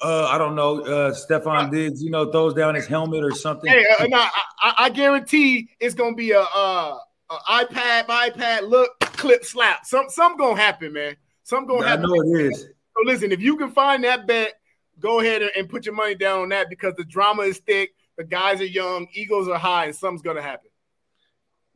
uh, 0.00 0.26
I 0.26 0.38
don't 0.38 0.54
know, 0.54 0.80
uh, 0.80 1.12
Stefon 1.12 1.70
Diggs, 1.70 2.02
you 2.02 2.10
know, 2.10 2.30
throws 2.30 2.54
down 2.54 2.74
his 2.74 2.86
helmet 2.86 3.24
or 3.24 3.32
something. 3.32 3.70
Hey, 3.70 3.84
uh, 3.98 4.06
no, 4.06 4.18
I, 4.18 4.74
I, 4.78 4.90
guarantee 4.90 5.68
it's 5.80 5.94
gonna 5.94 6.16
be 6.16 6.32
a, 6.32 6.40
a, 6.40 7.00
a, 7.30 7.64
iPad, 7.64 8.06
iPad 8.06 8.68
look, 8.68 8.98
clip, 9.00 9.44
slap. 9.44 9.86
Some 9.86 10.06
some 10.08 10.36
gonna 10.36 10.60
happen, 10.60 10.92
man. 10.92 11.16
Some 11.42 11.66
gonna 11.66 11.86
happen. 11.86 12.04
I 12.04 12.08
know 12.08 12.22
it 12.22 12.46
is. 12.46 12.62
So 12.62 13.02
listen, 13.04 13.32
if 13.32 13.40
you 13.40 13.56
can 13.56 13.70
find 13.70 14.04
that 14.04 14.26
bet, 14.26 14.54
go 14.98 15.20
ahead 15.20 15.42
and, 15.42 15.50
and 15.56 15.68
put 15.68 15.86
your 15.86 15.94
money 15.94 16.14
down 16.14 16.40
on 16.40 16.48
that 16.50 16.70
because 16.70 16.94
the 16.96 17.04
drama 17.04 17.42
is 17.42 17.58
thick. 17.58 17.94
The 18.16 18.24
guys 18.24 18.60
are 18.60 18.66
young, 18.66 19.06
egos 19.12 19.48
are 19.48 19.58
high, 19.58 19.86
and 19.86 19.94
something's 19.94 20.22
gonna 20.22 20.42
happen. 20.42 20.70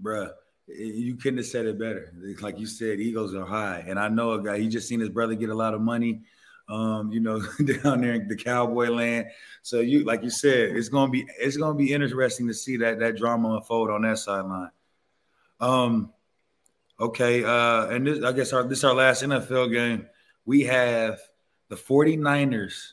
Bruh 0.02 0.30
you 0.76 1.16
couldn't 1.16 1.38
have 1.38 1.46
said 1.46 1.66
it 1.66 1.78
better. 1.78 2.12
Like 2.40 2.58
you 2.58 2.66
said, 2.66 3.00
egos 3.00 3.34
are 3.34 3.44
high, 3.44 3.84
and 3.86 3.98
I 3.98 4.08
know 4.08 4.32
a 4.32 4.42
guy. 4.42 4.58
He 4.58 4.68
just 4.68 4.88
seen 4.88 5.00
his 5.00 5.08
brother 5.08 5.34
get 5.34 5.50
a 5.50 5.54
lot 5.54 5.74
of 5.74 5.80
money, 5.80 6.22
um, 6.68 7.10
you 7.12 7.20
know, 7.20 7.40
down 7.82 8.00
there 8.00 8.14
in 8.14 8.28
the 8.28 8.36
cowboy 8.36 8.88
land. 8.88 9.26
So 9.62 9.80
you, 9.80 10.04
like 10.04 10.22
you 10.22 10.30
said, 10.30 10.76
it's 10.76 10.88
gonna 10.88 11.10
be 11.10 11.26
it's 11.38 11.56
gonna 11.56 11.76
be 11.76 11.92
interesting 11.92 12.46
to 12.48 12.54
see 12.54 12.76
that 12.78 12.98
that 13.00 13.16
drama 13.16 13.56
unfold 13.56 13.90
on 13.90 14.02
that 14.02 14.18
sideline. 14.18 14.70
Um, 15.60 16.12
okay, 16.98 17.44
uh, 17.44 17.86
and 17.86 18.06
this 18.06 18.24
I 18.24 18.32
guess 18.32 18.52
our 18.52 18.62
this 18.64 18.78
is 18.78 18.84
our 18.84 18.94
last 18.94 19.22
NFL 19.22 19.72
game. 19.72 20.06
We 20.44 20.64
have 20.64 21.20
the 21.68 21.76
49ers 21.76 22.92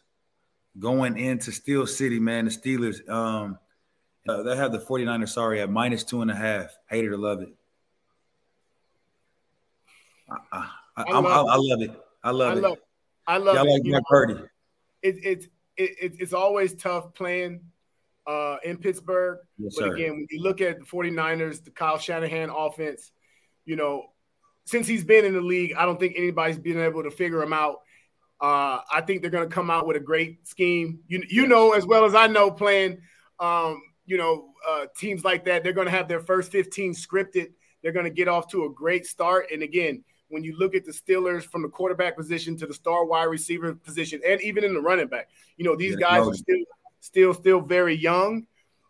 going 0.80 1.18
into 1.18 1.52
Steel 1.52 1.88
City, 1.88 2.20
man. 2.20 2.46
The 2.46 2.52
Steelers. 2.52 3.08
Um, 3.10 3.58
uh, 4.28 4.44
they 4.44 4.58
have 4.58 4.74
the 4.74 4.80
49ers, 4.80 5.30
sorry, 5.30 5.62
at 5.62 5.70
minus 5.70 6.04
two 6.04 6.22
and 6.22 6.30
a 6.30 6.36
half. 6.36 6.76
Hate 6.90 7.06
it 7.06 7.10
or 7.10 7.18
love 7.18 7.42
it. 7.42 7.50
I, 10.30 10.36
I, 10.52 10.70
I, 10.98 11.20
love, 11.20 11.48
I, 11.48 11.56
love 11.56 11.82
it. 11.82 11.92
I 12.24 12.32
love 12.32 12.54
I 12.54 12.58
it. 12.58 12.62
Love, 12.62 12.78
I 13.26 13.38
love 13.38 13.56
Y'all 13.56 13.66
it. 13.66 13.72
like 13.72 13.84
Brock 13.84 14.04
Purdy. 14.10 14.34
It, 15.02 15.16
it, 15.24 15.46
it, 15.78 16.16
it's 16.20 16.34
always 16.34 16.74
tough 16.74 17.14
playing 17.14 17.62
uh, 18.28 18.58
in 18.64 18.78
Pittsburgh. 18.78 19.40
Yes, 19.58 19.76
but 19.78 19.94
again, 19.94 20.12
when 20.12 20.28
you 20.30 20.42
look 20.42 20.62
at 20.62 20.80
the 20.80 20.86
49ers, 20.86 21.64
the 21.64 21.72
Kyle 21.72 21.98
Shanahan 21.98 22.50
offense, 22.50 23.12
you 23.66 23.76
know, 23.76 24.08
since 24.66 24.86
he's 24.86 25.04
been 25.04 25.26
in 25.26 25.34
the 25.34 25.42
league, 25.42 25.74
I 25.78 25.86
don't 25.86 26.00
think 26.00 26.16
anybody's 26.18 26.60
been 26.60 26.80
able 26.80 27.04
to 27.04 27.12
figure 27.12 27.42
him 27.42 27.54
out. 27.54 27.78
Uh, 28.40 28.82
I 28.92 29.02
think 29.02 29.22
they're 29.22 29.32
going 29.32 29.48
to 29.48 29.54
come 29.54 29.72
out 29.72 29.88
with 29.88 29.98
a 29.98 30.02
great 30.02 30.48
scheme. 30.48 31.00
You 31.08 31.24
you 31.28 31.48
know 31.48 31.72
as 31.72 31.86
well 31.86 32.06
as 32.06 32.14
I 32.14 32.28
know 32.28 32.52
playing, 32.52 33.00
um, 33.40 33.82
you 34.06 34.18
know, 34.18 34.50
uh, 34.68 34.86
teams 34.98 35.24
like 35.24 35.46
that, 35.46 35.64
they're 35.64 35.74
going 35.74 35.86
to 35.86 35.92
have 35.92 36.08
their 36.08 36.20
first 36.20 36.52
15 36.52 36.94
scripted. 36.94 37.48
They're 37.82 37.92
going 37.92 38.06
to 38.06 38.12
get 38.12 38.28
off 38.28 38.50
to 38.52 38.66
a 38.66 38.70
great 38.70 39.06
start. 39.06 39.48
And 39.52 39.64
again, 39.64 40.04
when 40.30 40.44
you 40.44 40.58
look 40.58 40.76
at 40.76 40.86
the 40.86 40.92
Steelers 40.92 41.44
from 41.44 41.62
the 41.62 41.70
quarterback 41.70 42.18
position 42.18 42.58
to 42.58 42.68
the 42.68 42.74
star 42.74 43.06
wide 43.06 43.26
receiver 43.26 43.74
position, 43.74 44.20
and 44.26 44.42
even 44.42 44.64
in 44.64 44.74
the 44.74 44.82
running 44.82 45.08
back, 45.08 45.30
you 45.56 45.66
know 45.66 45.76
these 45.76 45.96
guys 45.96 46.28
are 46.28 46.34
still, 46.34 46.58
still, 47.00 47.34
still 47.34 47.62
very 47.62 47.96
young, 47.96 48.48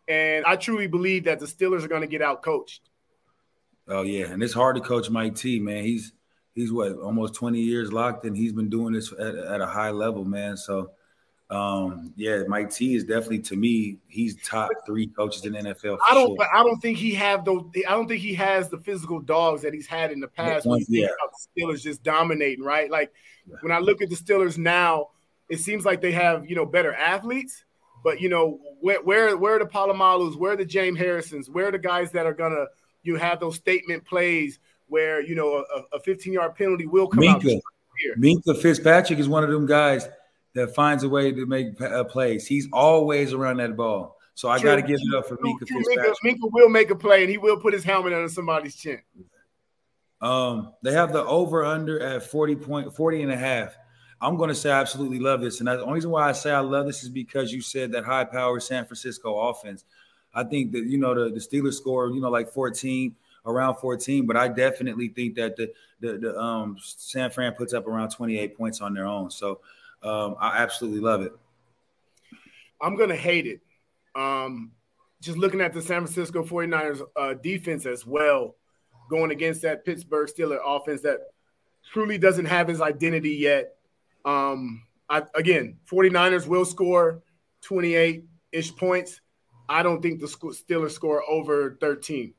and 0.07 0.45
I 0.45 0.55
truly 0.55 0.87
believe 0.87 1.25
that 1.25 1.39
the 1.39 1.45
Steelers 1.45 1.83
are 1.83 1.87
going 1.87 2.01
to 2.01 2.07
get 2.07 2.21
out 2.21 2.41
coached. 2.41 2.89
Oh 3.87 4.03
yeah, 4.03 4.25
and 4.25 4.43
it's 4.43 4.53
hard 4.53 4.75
to 4.75 4.81
coach 4.81 5.09
Mike 5.09 5.35
T. 5.35 5.59
Man, 5.59 5.83
he's 5.83 6.13
he's 6.53 6.71
what 6.71 6.93
almost 6.93 7.35
twenty 7.35 7.61
years 7.61 7.93
locked, 7.93 8.25
and 8.25 8.35
he's 8.35 8.53
been 8.53 8.69
doing 8.69 8.93
this 8.93 9.13
at, 9.13 9.35
at 9.35 9.61
a 9.61 9.65
high 9.65 9.91
level, 9.91 10.25
man. 10.25 10.57
So 10.57 10.91
um, 11.49 12.13
yeah, 12.17 12.43
Mike 12.47 12.71
T 12.71 12.95
is 12.95 13.05
definitely 13.05 13.39
to 13.39 13.55
me, 13.55 13.99
he's 14.07 14.35
top 14.43 14.69
three 14.85 15.07
coaches 15.07 15.45
in 15.45 15.53
NFL. 15.53 15.97
I 16.05 16.13
don't, 16.13 16.35
sure. 16.35 16.47
I 16.53 16.61
don't 16.61 16.79
think 16.81 16.97
he 16.97 17.13
have 17.13 17.45
those. 17.45 17.63
I 17.87 17.91
don't 17.91 18.07
think 18.07 18.21
he 18.21 18.33
has 18.33 18.67
the 18.69 18.79
physical 18.79 19.21
dogs 19.21 19.61
that 19.61 19.73
he's 19.73 19.87
had 19.87 20.11
in 20.11 20.19
the 20.19 20.27
past. 20.27 20.67
Yeah. 20.89 21.07
the 21.07 21.63
Steelers 21.63 21.81
just 21.81 22.03
dominating, 22.03 22.65
right? 22.65 22.91
Like 22.91 23.13
yeah. 23.47 23.55
when 23.61 23.71
I 23.71 23.79
look 23.79 24.01
at 24.01 24.09
the 24.09 24.15
Steelers 24.15 24.57
now, 24.57 25.11
it 25.47 25.59
seems 25.59 25.85
like 25.85 26.01
they 26.01 26.11
have 26.11 26.49
you 26.49 26.55
know 26.55 26.65
better 26.65 26.93
athletes, 26.93 27.63
But 28.03 28.21
you 28.21 28.29
know, 28.29 28.59
where 28.81 29.01
where 29.01 29.37
where 29.37 29.55
are 29.55 29.59
the 29.59 29.65
Polamalus, 29.65 30.37
where 30.37 30.53
are 30.53 30.57
the 30.57 30.65
James 30.65 30.97
Harrisons, 30.99 31.49
where 31.49 31.67
are 31.67 31.71
the 31.71 31.79
guys 31.79 32.11
that 32.11 32.25
are 32.25 32.33
gonna 32.33 32.65
you 33.03 33.15
have 33.15 33.39
those 33.39 33.55
statement 33.55 34.05
plays 34.05 34.59
where 34.87 35.21
you 35.21 35.35
know 35.35 35.65
a, 35.93 35.99
15 35.99 36.33
yard 36.33 36.55
penalty 36.55 36.85
will 36.85 37.07
come 37.07 37.23
Minkah. 37.23 37.55
out. 37.55 37.61
Minkah 38.17 38.61
Fitzpatrick 38.61 39.19
is 39.19 39.27
one 39.27 39.43
of 39.43 39.49
them 39.49 39.65
guys 39.65 40.07
that 40.53 40.73
finds 40.73 41.03
a 41.03 41.09
way 41.09 41.31
to 41.31 41.45
make 41.45 41.79
uh, 41.81 42.03
plays. 42.03 42.47
He's 42.47 42.67
always 42.71 43.33
around 43.33 43.57
that 43.57 43.75
ball. 43.75 44.17
So 44.35 44.49
I 44.49 44.61
got 44.61 44.75
to 44.75 44.83
give 44.83 44.99
it 45.01 45.15
up 45.15 45.27
for 45.27 45.37
Minkah 45.37 45.67
Fitzpatrick. 45.67 46.15
Minkah, 46.23 46.35
Minkah 46.35 46.51
will 46.51 46.69
make 46.69 46.91
a 46.91 46.95
play 46.95 47.21
and 47.21 47.29
he 47.29 47.37
will 47.37 47.57
put 47.57 47.73
his 47.73 47.83
helmet 47.83 48.13
under 48.13 48.29
somebody's 48.29 48.75
chin. 48.75 49.01
Um, 50.21 50.73
they 50.83 50.93
have 50.93 51.11
the 51.11 51.23
over 51.25 51.65
under 51.65 51.99
at 51.99 52.23
40 52.23 52.55
point 52.55 52.95
40 52.95 53.23
and 53.23 53.31
a 53.31 53.37
half. 53.37 53.75
I'm 54.21 54.37
going 54.37 54.49
to 54.49 54.55
say 54.55 54.71
I 54.71 54.81
absolutely 54.81 55.19
love 55.19 55.41
this. 55.41 55.59
And 55.59 55.67
the 55.67 55.81
only 55.81 55.95
reason 55.95 56.09
why 56.09 56.27
I 56.27 56.31
say 56.31 56.51
I 56.51 56.59
love 56.59 56.85
this 56.85 57.03
is 57.03 57.09
because 57.09 57.51
you 57.51 57.61
said 57.61 57.91
that 57.91 58.03
high 58.03 58.23
power 58.23 58.59
San 58.59 58.85
Francisco 58.85 59.37
offense. 59.49 59.85
I 60.33 60.43
think 60.43 60.71
that, 60.71 60.85
you 60.85 60.97
know, 60.97 61.13
the, 61.13 61.29
the 61.29 61.39
Steelers 61.39 61.75
score, 61.75 62.09
you 62.09 62.19
know, 62.19 62.29
like 62.29 62.49
14, 62.49 63.15
around 63.47 63.75
14, 63.75 64.25
but 64.25 64.35
I 64.35 64.47
definitely 64.49 65.07
think 65.07 65.35
that 65.35 65.55
the, 65.55 65.71
the, 65.99 66.17
the 66.17 66.39
um, 66.39 66.77
San 66.79 67.31
Fran 67.31 67.53
puts 67.53 67.73
up 67.73 67.87
around 67.87 68.09
28 68.09 68.57
points 68.57 68.81
on 68.81 68.93
their 68.93 69.05
own. 69.05 69.31
So 69.31 69.61
um, 70.03 70.35
I 70.39 70.57
absolutely 70.57 70.99
love 70.99 71.21
it. 71.21 71.31
I'm 72.81 72.95
going 72.95 73.09
to 73.09 73.15
hate 73.15 73.47
it. 73.47 73.61
Um, 74.15 74.71
just 75.21 75.37
looking 75.37 75.61
at 75.61 75.73
the 75.73 75.81
San 75.81 76.05
Francisco 76.05 76.43
49ers 76.43 77.01
uh, 77.15 77.33
defense 77.35 77.85
as 77.85 78.05
well, 78.05 78.55
going 79.09 79.31
against 79.31 79.61
that 79.63 79.85
Pittsburgh 79.85 80.27
Steelers 80.27 80.59
offense 80.63 81.01
that 81.01 81.19
truly 81.91 82.17
doesn't 82.17 82.45
have 82.45 82.67
his 82.67 82.81
identity 82.81 83.31
yet. 83.31 83.76
Um, 84.27 84.83
I, 85.09 85.23
again, 85.35 85.77
49ers 85.89 86.47
will 86.47 86.65
score 86.65 87.23
28 87.61 88.25
ish 88.51 88.75
points. 88.75 89.21
I 89.69 89.81
don't 89.83 90.01
think 90.01 90.19
the 90.19 90.27
Steelers 90.27 90.91
score 90.91 91.23
over 91.29 91.77
13. 91.79 92.33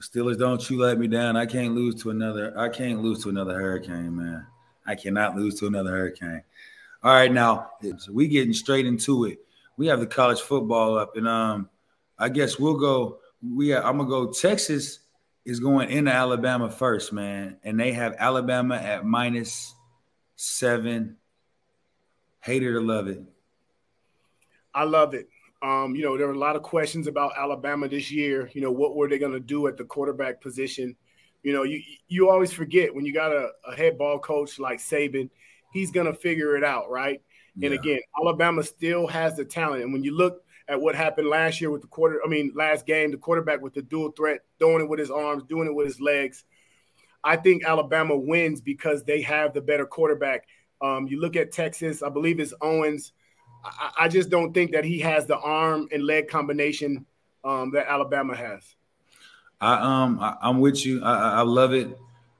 Steelers, 0.00 0.38
don't 0.38 0.70
you 0.70 0.78
let 0.78 0.98
me 0.98 1.08
down. 1.08 1.36
I 1.36 1.46
can't 1.46 1.74
lose 1.74 2.02
to 2.02 2.10
another. 2.10 2.58
I 2.58 2.68
can't 2.68 3.02
lose 3.02 3.22
to 3.22 3.28
another 3.30 3.54
hurricane, 3.54 4.16
man. 4.16 4.46
I 4.86 4.94
cannot 4.94 5.36
lose 5.36 5.58
to 5.60 5.66
another 5.66 5.90
hurricane. 5.90 6.42
All 7.02 7.12
right, 7.12 7.32
now 7.32 7.70
we 8.10 8.28
getting 8.28 8.52
straight 8.52 8.86
into 8.86 9.24
it. 9.24 9.38
We 9.76 9.86
have 9.86 10.00
the 10.00 10.06
college 10.06 10.40
football 10.40 10.98
up, 10.98 11.16
and 11.16 11.28
um, 11.28 11.68
I 12.18 12.28
guess 12.28 12.58
we'll 12.58 12.78
go. 12.78 13.18
We 13.42 13.74
I'm 13.74 13.98
gonna 13.98 14.08
go. 14.08 14.32
Texas 14.32 15.00
is 15.50 15.58
going 15.58 15.90
into 15.90 16.12
Alabama 16.12 16.70
first, 16.70 17.12
man, 17.12 17.56
and 17.64 17.78
they 17.78 17.90
have 17.90 18.14
Alabama 18.18 18.76
at 18.76 19.04
minus 19.04 19.74
seven. 20.36 21.16
Hate 22.38 22.60
to 22.60 22.80
love 22.80 23.08
it. 23.08 23.20
I 24.72 24.84
love 24.84 25.12
it. 25.12 25.28
Um, 25.60 25.96
you 25.96 26.04
know, 26.04 26.16
there 26.16 26.28
were 26.28 26.34
a 26.34 26.38
lot 26.38 26.54
of 26.54 26.62
questions 26.62 27.08
about 27.08 27.32
Alabama 27.36 27.88
this 27.88 28.12
year. 28.12 28.48
You 28.54 28.60
know, 28.60 28.70
what 28.70 28.94
were 28.94 29.08
they 29.08 29.18
going 29.18 29.32
to 29.32 29.40
do 29.40 29.66
at 29.66 29.76
the 29.76 29.82
quarterback 29.82 30.40
position? 30.40 30.94
You 31.42 31.52
know, 31.52 31.64
you 31.64 31.82
you 32.06 32.30
always 32.30 32.52
forget 32.52 32.94
when 32.94 33.04
you 33.04 33.12
got 33.12 33.32
a, 33.32 33.48
a 33.66 33.74
head 33.74 33.98
ball 33.98 34.20
coach 34.20 34.60
like 34.60 34.78
Saban, 34.78 35.30
he's 35.72 35.90
going 35.90 36.06
to 36.06 36.14
figure 36.14 36.56
it 36.56 36.62
out, 36.62 36.88
right? 36.90 37.20
Yeah. 37.56 37.70
And 37.70 37.78
again, 37.80 37.98
Alabama 38.16 38.62
still 38.62 39.08
has 39.08 39.36
the 39.36 39.44
talent. 39.44 39.82
And 39.82 39.92
when 39.92 40.04
you 40.04 40.16
look 40.16 40.44
at 40.70 40.80
what 40.80 40.94
happened 40.94 41.28
last 41.28 41.60
year 41.60 41.68
with 41.68 41.82
the 41.82 41.88
quarter, 41.88 42.20
I 42.24 42.28
mean, 42.28 42.52
last 42.54 42.86
game, 42.86 43.10
the 43.10 43.16
quarterback 43.16 43.60
with 43.60 43.74
the 43.74 43.82
dual 43.82 44.12
threat, 44.12 44.42
throwing 44.60 44.80
it 44.80 44.88
with 44.88 45.00
his 45.00 45.10
arms, 45.10 45.42
doing 45.42 45.66
it 45.66 45.74
with 45.74 45.86
his 45.86 46.00
legs. 46.00 46.44
I 47.24 47.36
think 47.36 47.64
Alabama 47.64 48.16
wins 48.16 48.60
because 48.60 49.02
they 49.02 49.20
have 49.22 49.52
the 49.52 49.60
better 49.60 49.84
quarterback. 49.84 50.46
Um, 50.80 51.08
you 51.08 51.20
look 51.20 51.34
at 51.34 51.50
Texas, 51.50 52.04
I 52.04 52.08
believe 52.08 52.38
it's 52.38 52.54
Owens. 52.62 53.12
I, 53.64 53.90
I, 54.02 54.08
just 54.08 54.30
don't 54.30 54.54
think 54.54 54.70
that 54.72 54.84
he 54.84 55.00
has 55.00 55.26
the 55.26 55.36
arm 55.36 55.88
and 55.92 56.04
leg 56.04 56.28
combination 56.28 57.04
um, 57.44 57.72
that 57.72 57.90
Alabama 57.90 58.34
has. 58.34 58.62
I 59.60 60.04
um 60.04 60.18
I, 60.20 60.36
am 60.48 60.60
with 60.60 60.86
you. 60.86 61.02
I, 61.02 61.32
I 61.32 61.42
love 61.42 61.74
it. 61.74 61.98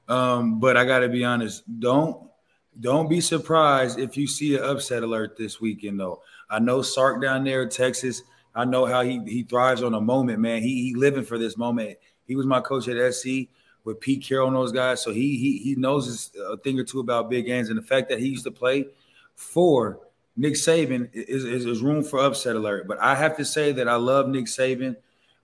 Um, 0.08 0.60
but 0.60 0.78
I 0.78 0.86
gotta 0.86 1.08
be 1.08 1.24
honest, 1.24 1.64
don't 1.80 2.29
don't 2.78 3.08
be 3.08 3.20
surprised 3.20 3.98
if 3.98 4.16
you 4.16 4.26
see 4.26 4.56
an 4.56 4.62
upset 4.62 5.02
alert 5.02 5.36
this 5.36 5.60
weekend 5.60 5.98
though. 5.98 6.22
I 6.48 6.58
know 6.58 6.82
Sark 6.82 7.20
down 7.20 7.44
there 7.44 7.62
in 7.62 7.68
Texas. 7.68 8.22
I 8.54 8.64
know 8.64 8.86
how 8.86 9.02
he 9.02 9.20
he 9.24 9.42
thrives 9.42 9.82
on 9.82 9.94
a 9.94 10.00
moment, 10.00 10.38
man. 10.40 10.62
He 10.62 10.82
he 10.82 10.94
living 10.94 11.24
for 11.24 11.38
this 11.38 11.56
moment. 11.56 11.98
He 12.26 12.36
was 12.36 12.46
my 12.46 12.60
coach 12.60 12.88
at 12.88 13.14
SC 13.14 13.48
with 13.84 14.00
Pete 14.00 14.22
Carroll 14.22 14.48
and 14.48 14.56
those 14.56 14.72
guys, 14.72 15.02
so 15.02 15.12
he 15.12 15.36
he 15.38 15.58
he 15.58 15.74
knows 15.74 16.30
a 16.48 16.56
thing 16.58 16.78
or 16.78 16.84
two 16.84 17.00
about 17.00 17.30
big 17.30 17.46
games 17.46 17.68
and 17.68 17.78
the 17.78 17.82
fact 17.82 18.08
that 18.08 18.18
he 18.18 18.28
used 18.28 18.44
to 18.44 18.50
play 18.50 18.86
for 19.34 20.00
Nick 20.36 20.54
Saban 20.54 21.08
is, 21.12 21.44
is, 21.44 21.66
is 21.66 21.82
room 21.82 22.02
for 22.02 22.20
upset 22.20 22.56
alert. 22.56 22.86
But 22.86 22.98
I 23.00 23.14
have 23.14 23.36
to 23.36 23.44
say 23.44 23.72
that 23.72 23.88
I 23.88 23.96
love 23.96 24.28
Nick 24.28 24.46
Saban. 24.46 24.96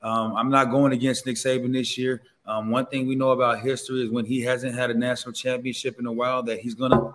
Um, 0.02 0.36
I'm 0.36 0.50
not 0.50 0.70
going 0.70 0.92
against 0.92 1.26
Nick 1.26 1.36
Saban 1.36 1.72
this 1.72 1.98
year. 1.98 2.22
Um, 2.46 2.70
one 2.70 2.86
thing 2.86 3.06
we 3.06 3.16
know 3.16 3.30
about 3.30 3.60
history 3.60 4.04
is 4.04 4.10
when 4.10 4.24
he 4.24 4.40
hasn't 4.40 4.74
had 4.74 4.90
a 4.90 4.94
national 4.94 5.32
championship 5.32 5.98
in 5.98 6.06
a 6.06 6.12
while, 6.12 6.42
that 6.44 6.60
he's 6.60 6.74
gonna 6.74 7.10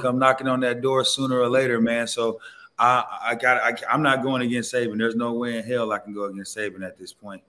come 0.00 0.18
knocking 0.18 0.48
on 0.48 0.60
that 0.60 0.82
door 0.82 1.04
sooner 1.04 1.38
or 1.38 1.48
later, 1.48 1.80
man. 1.80 2.06
So 2.06 2.40
I, 2.78 3.04
I 3.22 3.34
got, 3.34 3.62
I, 3.62 3.94
am 3.94 4.02
not 4.02 4.22
going 4.22 4.42
against 4.42 4.72
Saban. 4.74 4.98
There's 4.98 5.16
no 5.16 5.32
way 5.32 5.58
in 5.58 5.64
hell 5.64 5.92
I 5.92 5.98
can 5.98 6.12
go 6.12 6.24
against 6.24 6.56
Saban 6.56 6.84
at 6.84 6.98
this 6.98 7.12
point. 7.12 7.42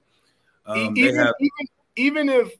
Um, 0.65 0.97
even, 0.97 1.15
have, 1.15 1.33
even, 1.39 1.67
even 1.95 2.29
if, 2.29 2.53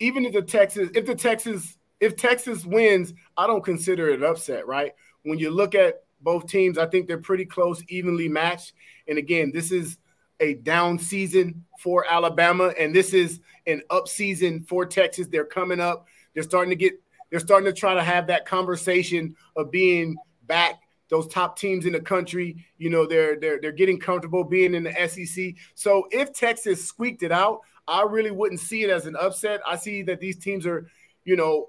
even 0.00 0.26
if 0.26 0.32
the 0.32 0.42
Texas, 0.42 0.90
if 0.94 1.06
the 1.06 1.14
Texas, 1.14 1.78
if 2.00 2.16
Texas 2.16 2.66
wins, 2.66 3.14
I 3.36 3.46
don't 3.46 3.64
consider 3.64 4.10
it 4.10 4.22
upset, 4.22 4.66
right? 4.66 4.92
When 5.22 5.38
you 5.38 5.50
look 5.50 5.74
at 5.74 6.02
both 6.20 6.46
teams, 6.46 6.76
I 6.76 6.86
think 6.86 7.08
they're 7.08 7.18
pretty 7.18 7.44
close, 7.44 7.82
evenly 7.88 8.28
matched. 8.28 8.72
And 9.08 9.18
again, 9.18 9.52
this 9.54 9.72
is 9.72 9.98
a 10.40 10.54
down 10.54 10.98
season 10.98 11.64
for 11.78 12.04
Alabama, 12.06 12.74
and 12.78 12.94
this 12.94 13.14
is 13.14 13.40
an 13.66 13.82
up 13.90 14.08
season 14.08 14.62
for 14.62 14.86
Texas. 14.86 15.26
They're 15.26 15.44
coming 15.44 15.80
up. 15.80 16.06
They're 16.34 16.42
starting 16.42 16.70
to 16.70 16.76
get. 16.76 16.94
They're 17.30 17.40
starting 17.40 17.66
to 17.66 17.78
try 17.78 17.94
to 17.94 18.02
have 18.02 18.26
that 18.26 18.44
conversation 18.46 19.36
of 19.56 19.70
being 19.70 20.16
back. 20.46 20.80
Those 21.08 21.26
top 21.28 21.58
teams 21.58 21.84
in 21.84 21.92
the 21.92 22.00
country, 22.00 22.64
you 22.78 22.88
know, 22.88 23.06
they're 23.06 23.38
they're 23.38 23.60
they're 23.60 23.72
getting 23.72 23.98
comfortable 23.98 24.44
being 24.44 24.74
in 24.74 24.84
the 24.84 25.08
SEC. 25.08 25.54
So 25.74 26.08
if 26.10 26.32
Texas 26.32 26.84
squeaked 26.84 27.22
it 27.22 27.32
out, 27.32 27.60
I 27.86 28.02
really 28.02 28.30
wouldn't 28.30 28.60
see 28.60 28.82
it 28.82 28.90
as 28.90 29.06
an 29.06 29.16
upset. 29.16 29.60
I 29.66 29.76
see 29.76 30.02
that 30.04 30.20
these 30.20 30.38
teams 30.38 30.66
are, 30.66 30.86
you 31.24 31.36
know, 31.36 31.68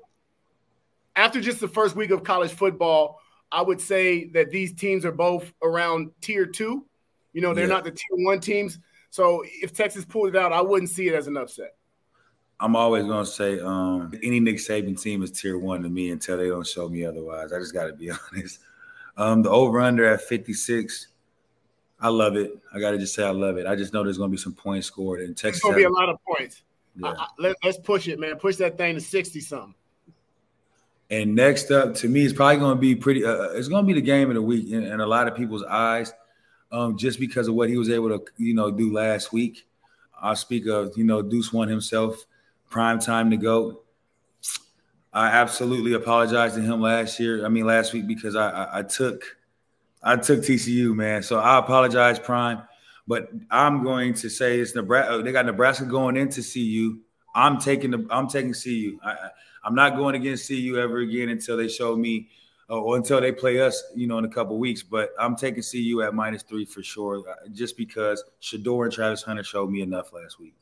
after 1.16 1.42
just 1.42 1.60
the 1.60 1.68
first 1.68 1.96
week 1.96 2.12
of 2.12 2.24
college 2.24 2.52
football, 2.52 3.20
I 3.52 3.62
would 3.62 3.82
say 3.82 4.30
that 4.30 4.50
these 4.50 4.74
teams 4.74 5.06
are 5.06 5.12
both 5.12 5.54
around 5.62 6.12
tier 6.22 6.46
two. 6.46 6.86
You 7.34 7.42
know, 7.42 7.54
they're 7.54 7.68
yeah. 7.68 7.74
not 7.74 7.84
the 7.84 7.92
tier 7.92 8.26
one 8.26 8.40
teams. 8.40 8.80
So 9.10 9.44
if 9.46 9.74
Texas 9.74 10.06
pulled 10.06 10.30
it 10.30 10.36
out, 10.36 10.52
I 10.52 10.62
wouldn't 10.62 10.90
see 10.90 11.08
it 11.08 11.14
as 11.14 11.28
an 11.28 11.38
upset. 11.38 11.76
I'm 12.64 12.78
always 12.78 13.04
gonna 13.04 13.26
say 13.26 13.60
um, 13.60 14.14
any 14.24 14.40
Nick 14.40 14.56
Saban 14.56 15.00
team 15.00 15.22
is 15.22 15.32
tier 15.32 15.58
one 15.58 15.84
to 15.84 15.90
me 15.90 16.12
until 16.12 16.38
they 16.38 16.48
don't 16.48 16.66
show 16.66 16.88
me 16.88 17.04
otherwise. 17.04 17.52
I 17.52 17.60
just 17.60 17.74
got 17.74 17.88
to 17.88 17.94
be 17.94 18.10
honest. 18.32 18.60
Um, 19.18 19.42
the 19.42 19.50
over 19.50 19.82
under 19.82 20.06
at 20.06 20.22
56, 20.22 21.08
I 22.00 22.08
love 22.08 22.38
it. 22.38 22.58
I 22.74 22.80
got 22.80 22.92
to 22.92 22.98
just 22.98 23.16
say 23.16 23.26
I 23.26 23.32
love 23.32 23.58
it. 23.58 23.68
I 23.68 23.76
just 23.76 23.94
know 23.94 24.02
there's 24.02 24.18
gonna 24.18 24.32
be 24.32 24.38
some 24.38 24.54
points 24.54 24.88
scored, 24.88 25.20
in 25.20 25.36
Texas. 25.36 25.58
It's 25.58 25.66
gonna 25.66 25.76
be 25.76 25.84
a 25.84 25.90
lot 25.90 26.08
of 26.08 26.18
points. 26.24 26.64
Yeah. 26.96 27.10
I, 27.10 27.12
I, 27.12 27.28
let, 27.38 27.58
let's 27.66 27.80
push 27.80 28.08
it, 28.08 28.18
man. 28.18 28.38
Push 28.38 28.56
that 28.58 28.78
thing 28.78 28.96
to 28.96 29.02
60 29.02 29.42
something. 29.42 29.76
And 31.10 31.36
next 31.36 31.70
up, 31.70 31.96
to 31.96 32.08
me, 32.08 32.24
it's 32.24 32.34
probably 32.34 32.58
going 32.58 32.78
to 32.78 32.82
be 32.82 32.96
pretty. 32.96 33.26
Uh, 33.26 33.32
uh 33.32 33.50
it's 33.56 33.68
going 33.68 33.84
to 33.84 33.88
be 33.88 34.00
the 34.00 34.06
game 34.06 34.30
of 34.30 34.36
the 34.36 34.42
week 34.42 34.72
in, 34.72 34.84
in 34.84 35.02
a 35.02 35.06
lot 35.06 35.28
of 35.28 35.36
people's 35.36 35.64
eyes, 35.64 36.14
um, 36.72 36.98
just 36.98 37.20
because 37.20 37.50
of 37.50 37.56
what 37.56 37.70
he 37.70 37.78
was 37.78 37.90
able 37.90 38.08
to, 38.08 38.24
you 38.38 38.54
know, 38.54 38.72
do 38.72 38.94
last 38.94 39.34
week. 39.34 39.68
I 40.22 40.34
speak 40.34 40.68
of, 40.68 40.94
you 40.98 41.04
know, 41.04 41.22
Deuce 41.22 41.52
won 41.52 41.68
himself, 41.68 42.26
prime 42.74 42.98
time 42.98 43.30
to 43.30 43.38
go. 43.38 43.84
I 45.14 45.28
absolutely 45.28 45.94
apologized 45.94 46.56
to 46.56 46.62
him 46.62 46.82
last 46.82 47.20
year. 47.20 47.46
I 47.46 47.50
mean, 47.50 47.68
last 47.68 47.94
week 47.94 48.08
because 48.08 48.36
I, 48.36 48.50
I, 48.50 48.80
I 48.80 48.82
took, 48.82 49.24
I 50.02 50.16
took 50.16 50.40
TCU, 50.40 50.96
man. 50.96 51.22
So 51.22 51.38
I 51.38 51.60
apologize, 51.60 52.18
Prime. 52.18 52.64
But 53.06 53.30
I'm 53.52 53.84
going 53.84 54.16
to 54.16 54.30
say 54.30 54.60
it's 54.60 54.74
Nebraska. 54.74 55.22
They 55.22 55.32
got 55.32 55.46
Nebraska 55.46 55.86
going 55.86 56.18
into 56.18 56.42
CU. 56.42 56.98
I'm 57.36 57.60
taking 57.60 57.92
the. 57.92 58.08
I'm 58.10 58.28
taking 58.28 58.56
CU. 58.56 58.98
I, 59.04 59.30
I'm 59.64 59.76
not 59.76 59.96
going 59.96 60.16
against 60.16 60.48
CU 60.48 60.80
ever 60.80 60.98
again 61.00 61.30
until 61.30 61.58
they 61.58 61.68
show 61.68 61.96
me 61.96 62.30
uh, 62.72 62.80
or 62.80 62.98
until 62.98 63.22
they 63.22 63.32
play 63.32 63.60
us, 63.60 63.84
you 63.96 64.08
know, 64.08 64.18
in 64.18 64.26
a 64.26 64.30
couple 64.30 64.58
weeks. 64.58 64.82
But 64.82 65.12
I'm 65.20 65.36
taking 65.36 65.62
CU 65.62 66.02
at 66.02 66.16
minus 66.16 66.42
three 66.42 66.66
for 66.66 66.82
sure, 66.82 67.24
uh, 67.30 67.50
just 67.52 67.78
because 67.78 68.24
Shedeur 68.42 68.86
and 68.86 68.92
Travis 68.92 69.22
Hunter 69.22 69.44
showed 69.44 69.70
me 69.70 69.82
enough 69.82 70.12
last 70.12 70.40
week. 70.40 70.56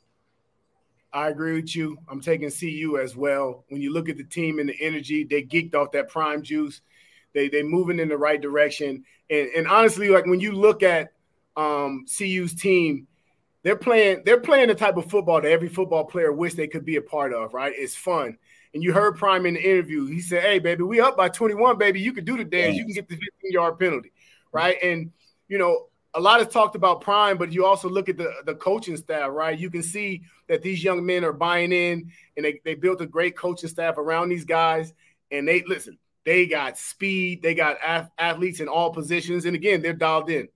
I 1.13 1.29
agree 1.29 1.53
with 1.53 1.75
you. 1.75 1.97
I'm 2.07 2.21
taking 2.21 2.49
CU 2.51 2.97
as 3.01 3.15
well. 3.15 3.65
When 3.69 3.81
you 3.81 3.91
look 3.91 4.07
at 4.09 4.17
the 4.17 4.23
team 4.23 4.59
and 4.59 4.69
the 4.69 4.75
energy, 4.79 5.23
they 5.23 5.43
geeked 5.43 5.75
off 5.75 5.91
that 5.91 6.09
prime 6.09 6.41
juice. 6.41 6.81
They 7.33 7.49
they 7.49 7.63
moving 7.63 7.99
in 7.99 8.09
the 8.09 8.17
right 8.17 8.41
direction. 8.41 9.03
And 9.29 9.49
and 9.55 9.67
honestly, 9.67 10.09
like 10.09 10.25
when 10.25 10.39
you 10.39 10.53
look 10.53 10.83
at 10.83 11.11
um, 11.57 12.05
CU's 12.07 12.55
team, 12.55 13.07
they're 13.63 13.75
playing 13.75 14.23
they're 14.25 14.39
playing 14.39 14.69
the 14.69 14.75
type 14.75 14.97
of 14.97 15.09
football 15.09 15.41
that 15.41 15.51
every 15.51 15.69
football 15.69 16.05
player 16.05 16.31
wish 16.31 16.53
they 16.53 16.67
could 16.67 16.85
be 16.85 16.95
a 16.95 17.01
part 17.01 17.33
of. 17.33 17.53
Right? 17.53 17.73
It's 17.75 17.95
fun. 17.95 18.37
And 18.73 18.81
you 18.81 18.93
heard 18.93 19.17
Prime 19.17 19.45
in 19.45 19.55
the 19.55 19.61
interview. 19.61 20.05
He 20.07 20.21
said, 20.21 20.43
Hey, 20.43 20.59
baby, 20.59 20.83
we 20.83 21.01
up 21.01 21.17
by 21.17 21.27
21, 21.27 21.77
baby. 21.77 21.99
You 21.99 22.13
can 22.13 22.23
do 22.23 22.37
the 22.37 22.45
dance. 22.45 22.77
You 22.77 22.85
can 22.85 22.93
get 22.93 23.09
the 23.09 23.15
15 23.15 23.51
yard 23.51 23.77
penalty. 23.79 24.13
right? 24.53 24.77
And 24.81 25.11
you 25.49 25.57
know, 25.57 25.87
a 26.13 26.19
lot 26.19 26.41
is 26.41 26.47
talked 26.47 26.75
about 26.75 27.01
prime, 27.01 27.37
but 27.37 27.51
you 27.51 27.65
also 27.65 27.89
look 27.89 28.09
at 28.09 28.17
the, 28.17 28.31
the 28.45 28.55
coaching 28.55 28.97
staff, 28.97 29.29
right? 29.31 29.57
You 29.57 29.69
can 29.69 29.83
see 29.83 30.23
that 30.47 30.61
these 30.61 30.83
young 30.83 31.05
men 31.05 31.23
are 31.23 31.33
buying 31.33 31.71
in 31.71 32.11
and 32.35 32.45
they, 32.45 32.59
they 32.65 32.75
built 32.75 33.01
a 33.01 33.05
great 33.05 33.37
coaching 33.37 33.69
staff 33.69 33.97
around 33.97 34.29
these 34.29 34.45
guys. 34.45 34.93
And 35.31 35.47
they 35.47 35.63
listen, 35.65 35.97
they 36.25 36.45
got 36.47 36.77
speed, 36.77 37.41
they 37.41 37.55
got 37.55 37.77
athletes 38.17 38.59
in 38.59 38.67
all 38.67 38.91
positions. 38.91 39.45
And 39.45 39.55
again, 39.55 39.81
they're 39.81 39.93
dialed 39.93 40.29
in. 40.29 40.49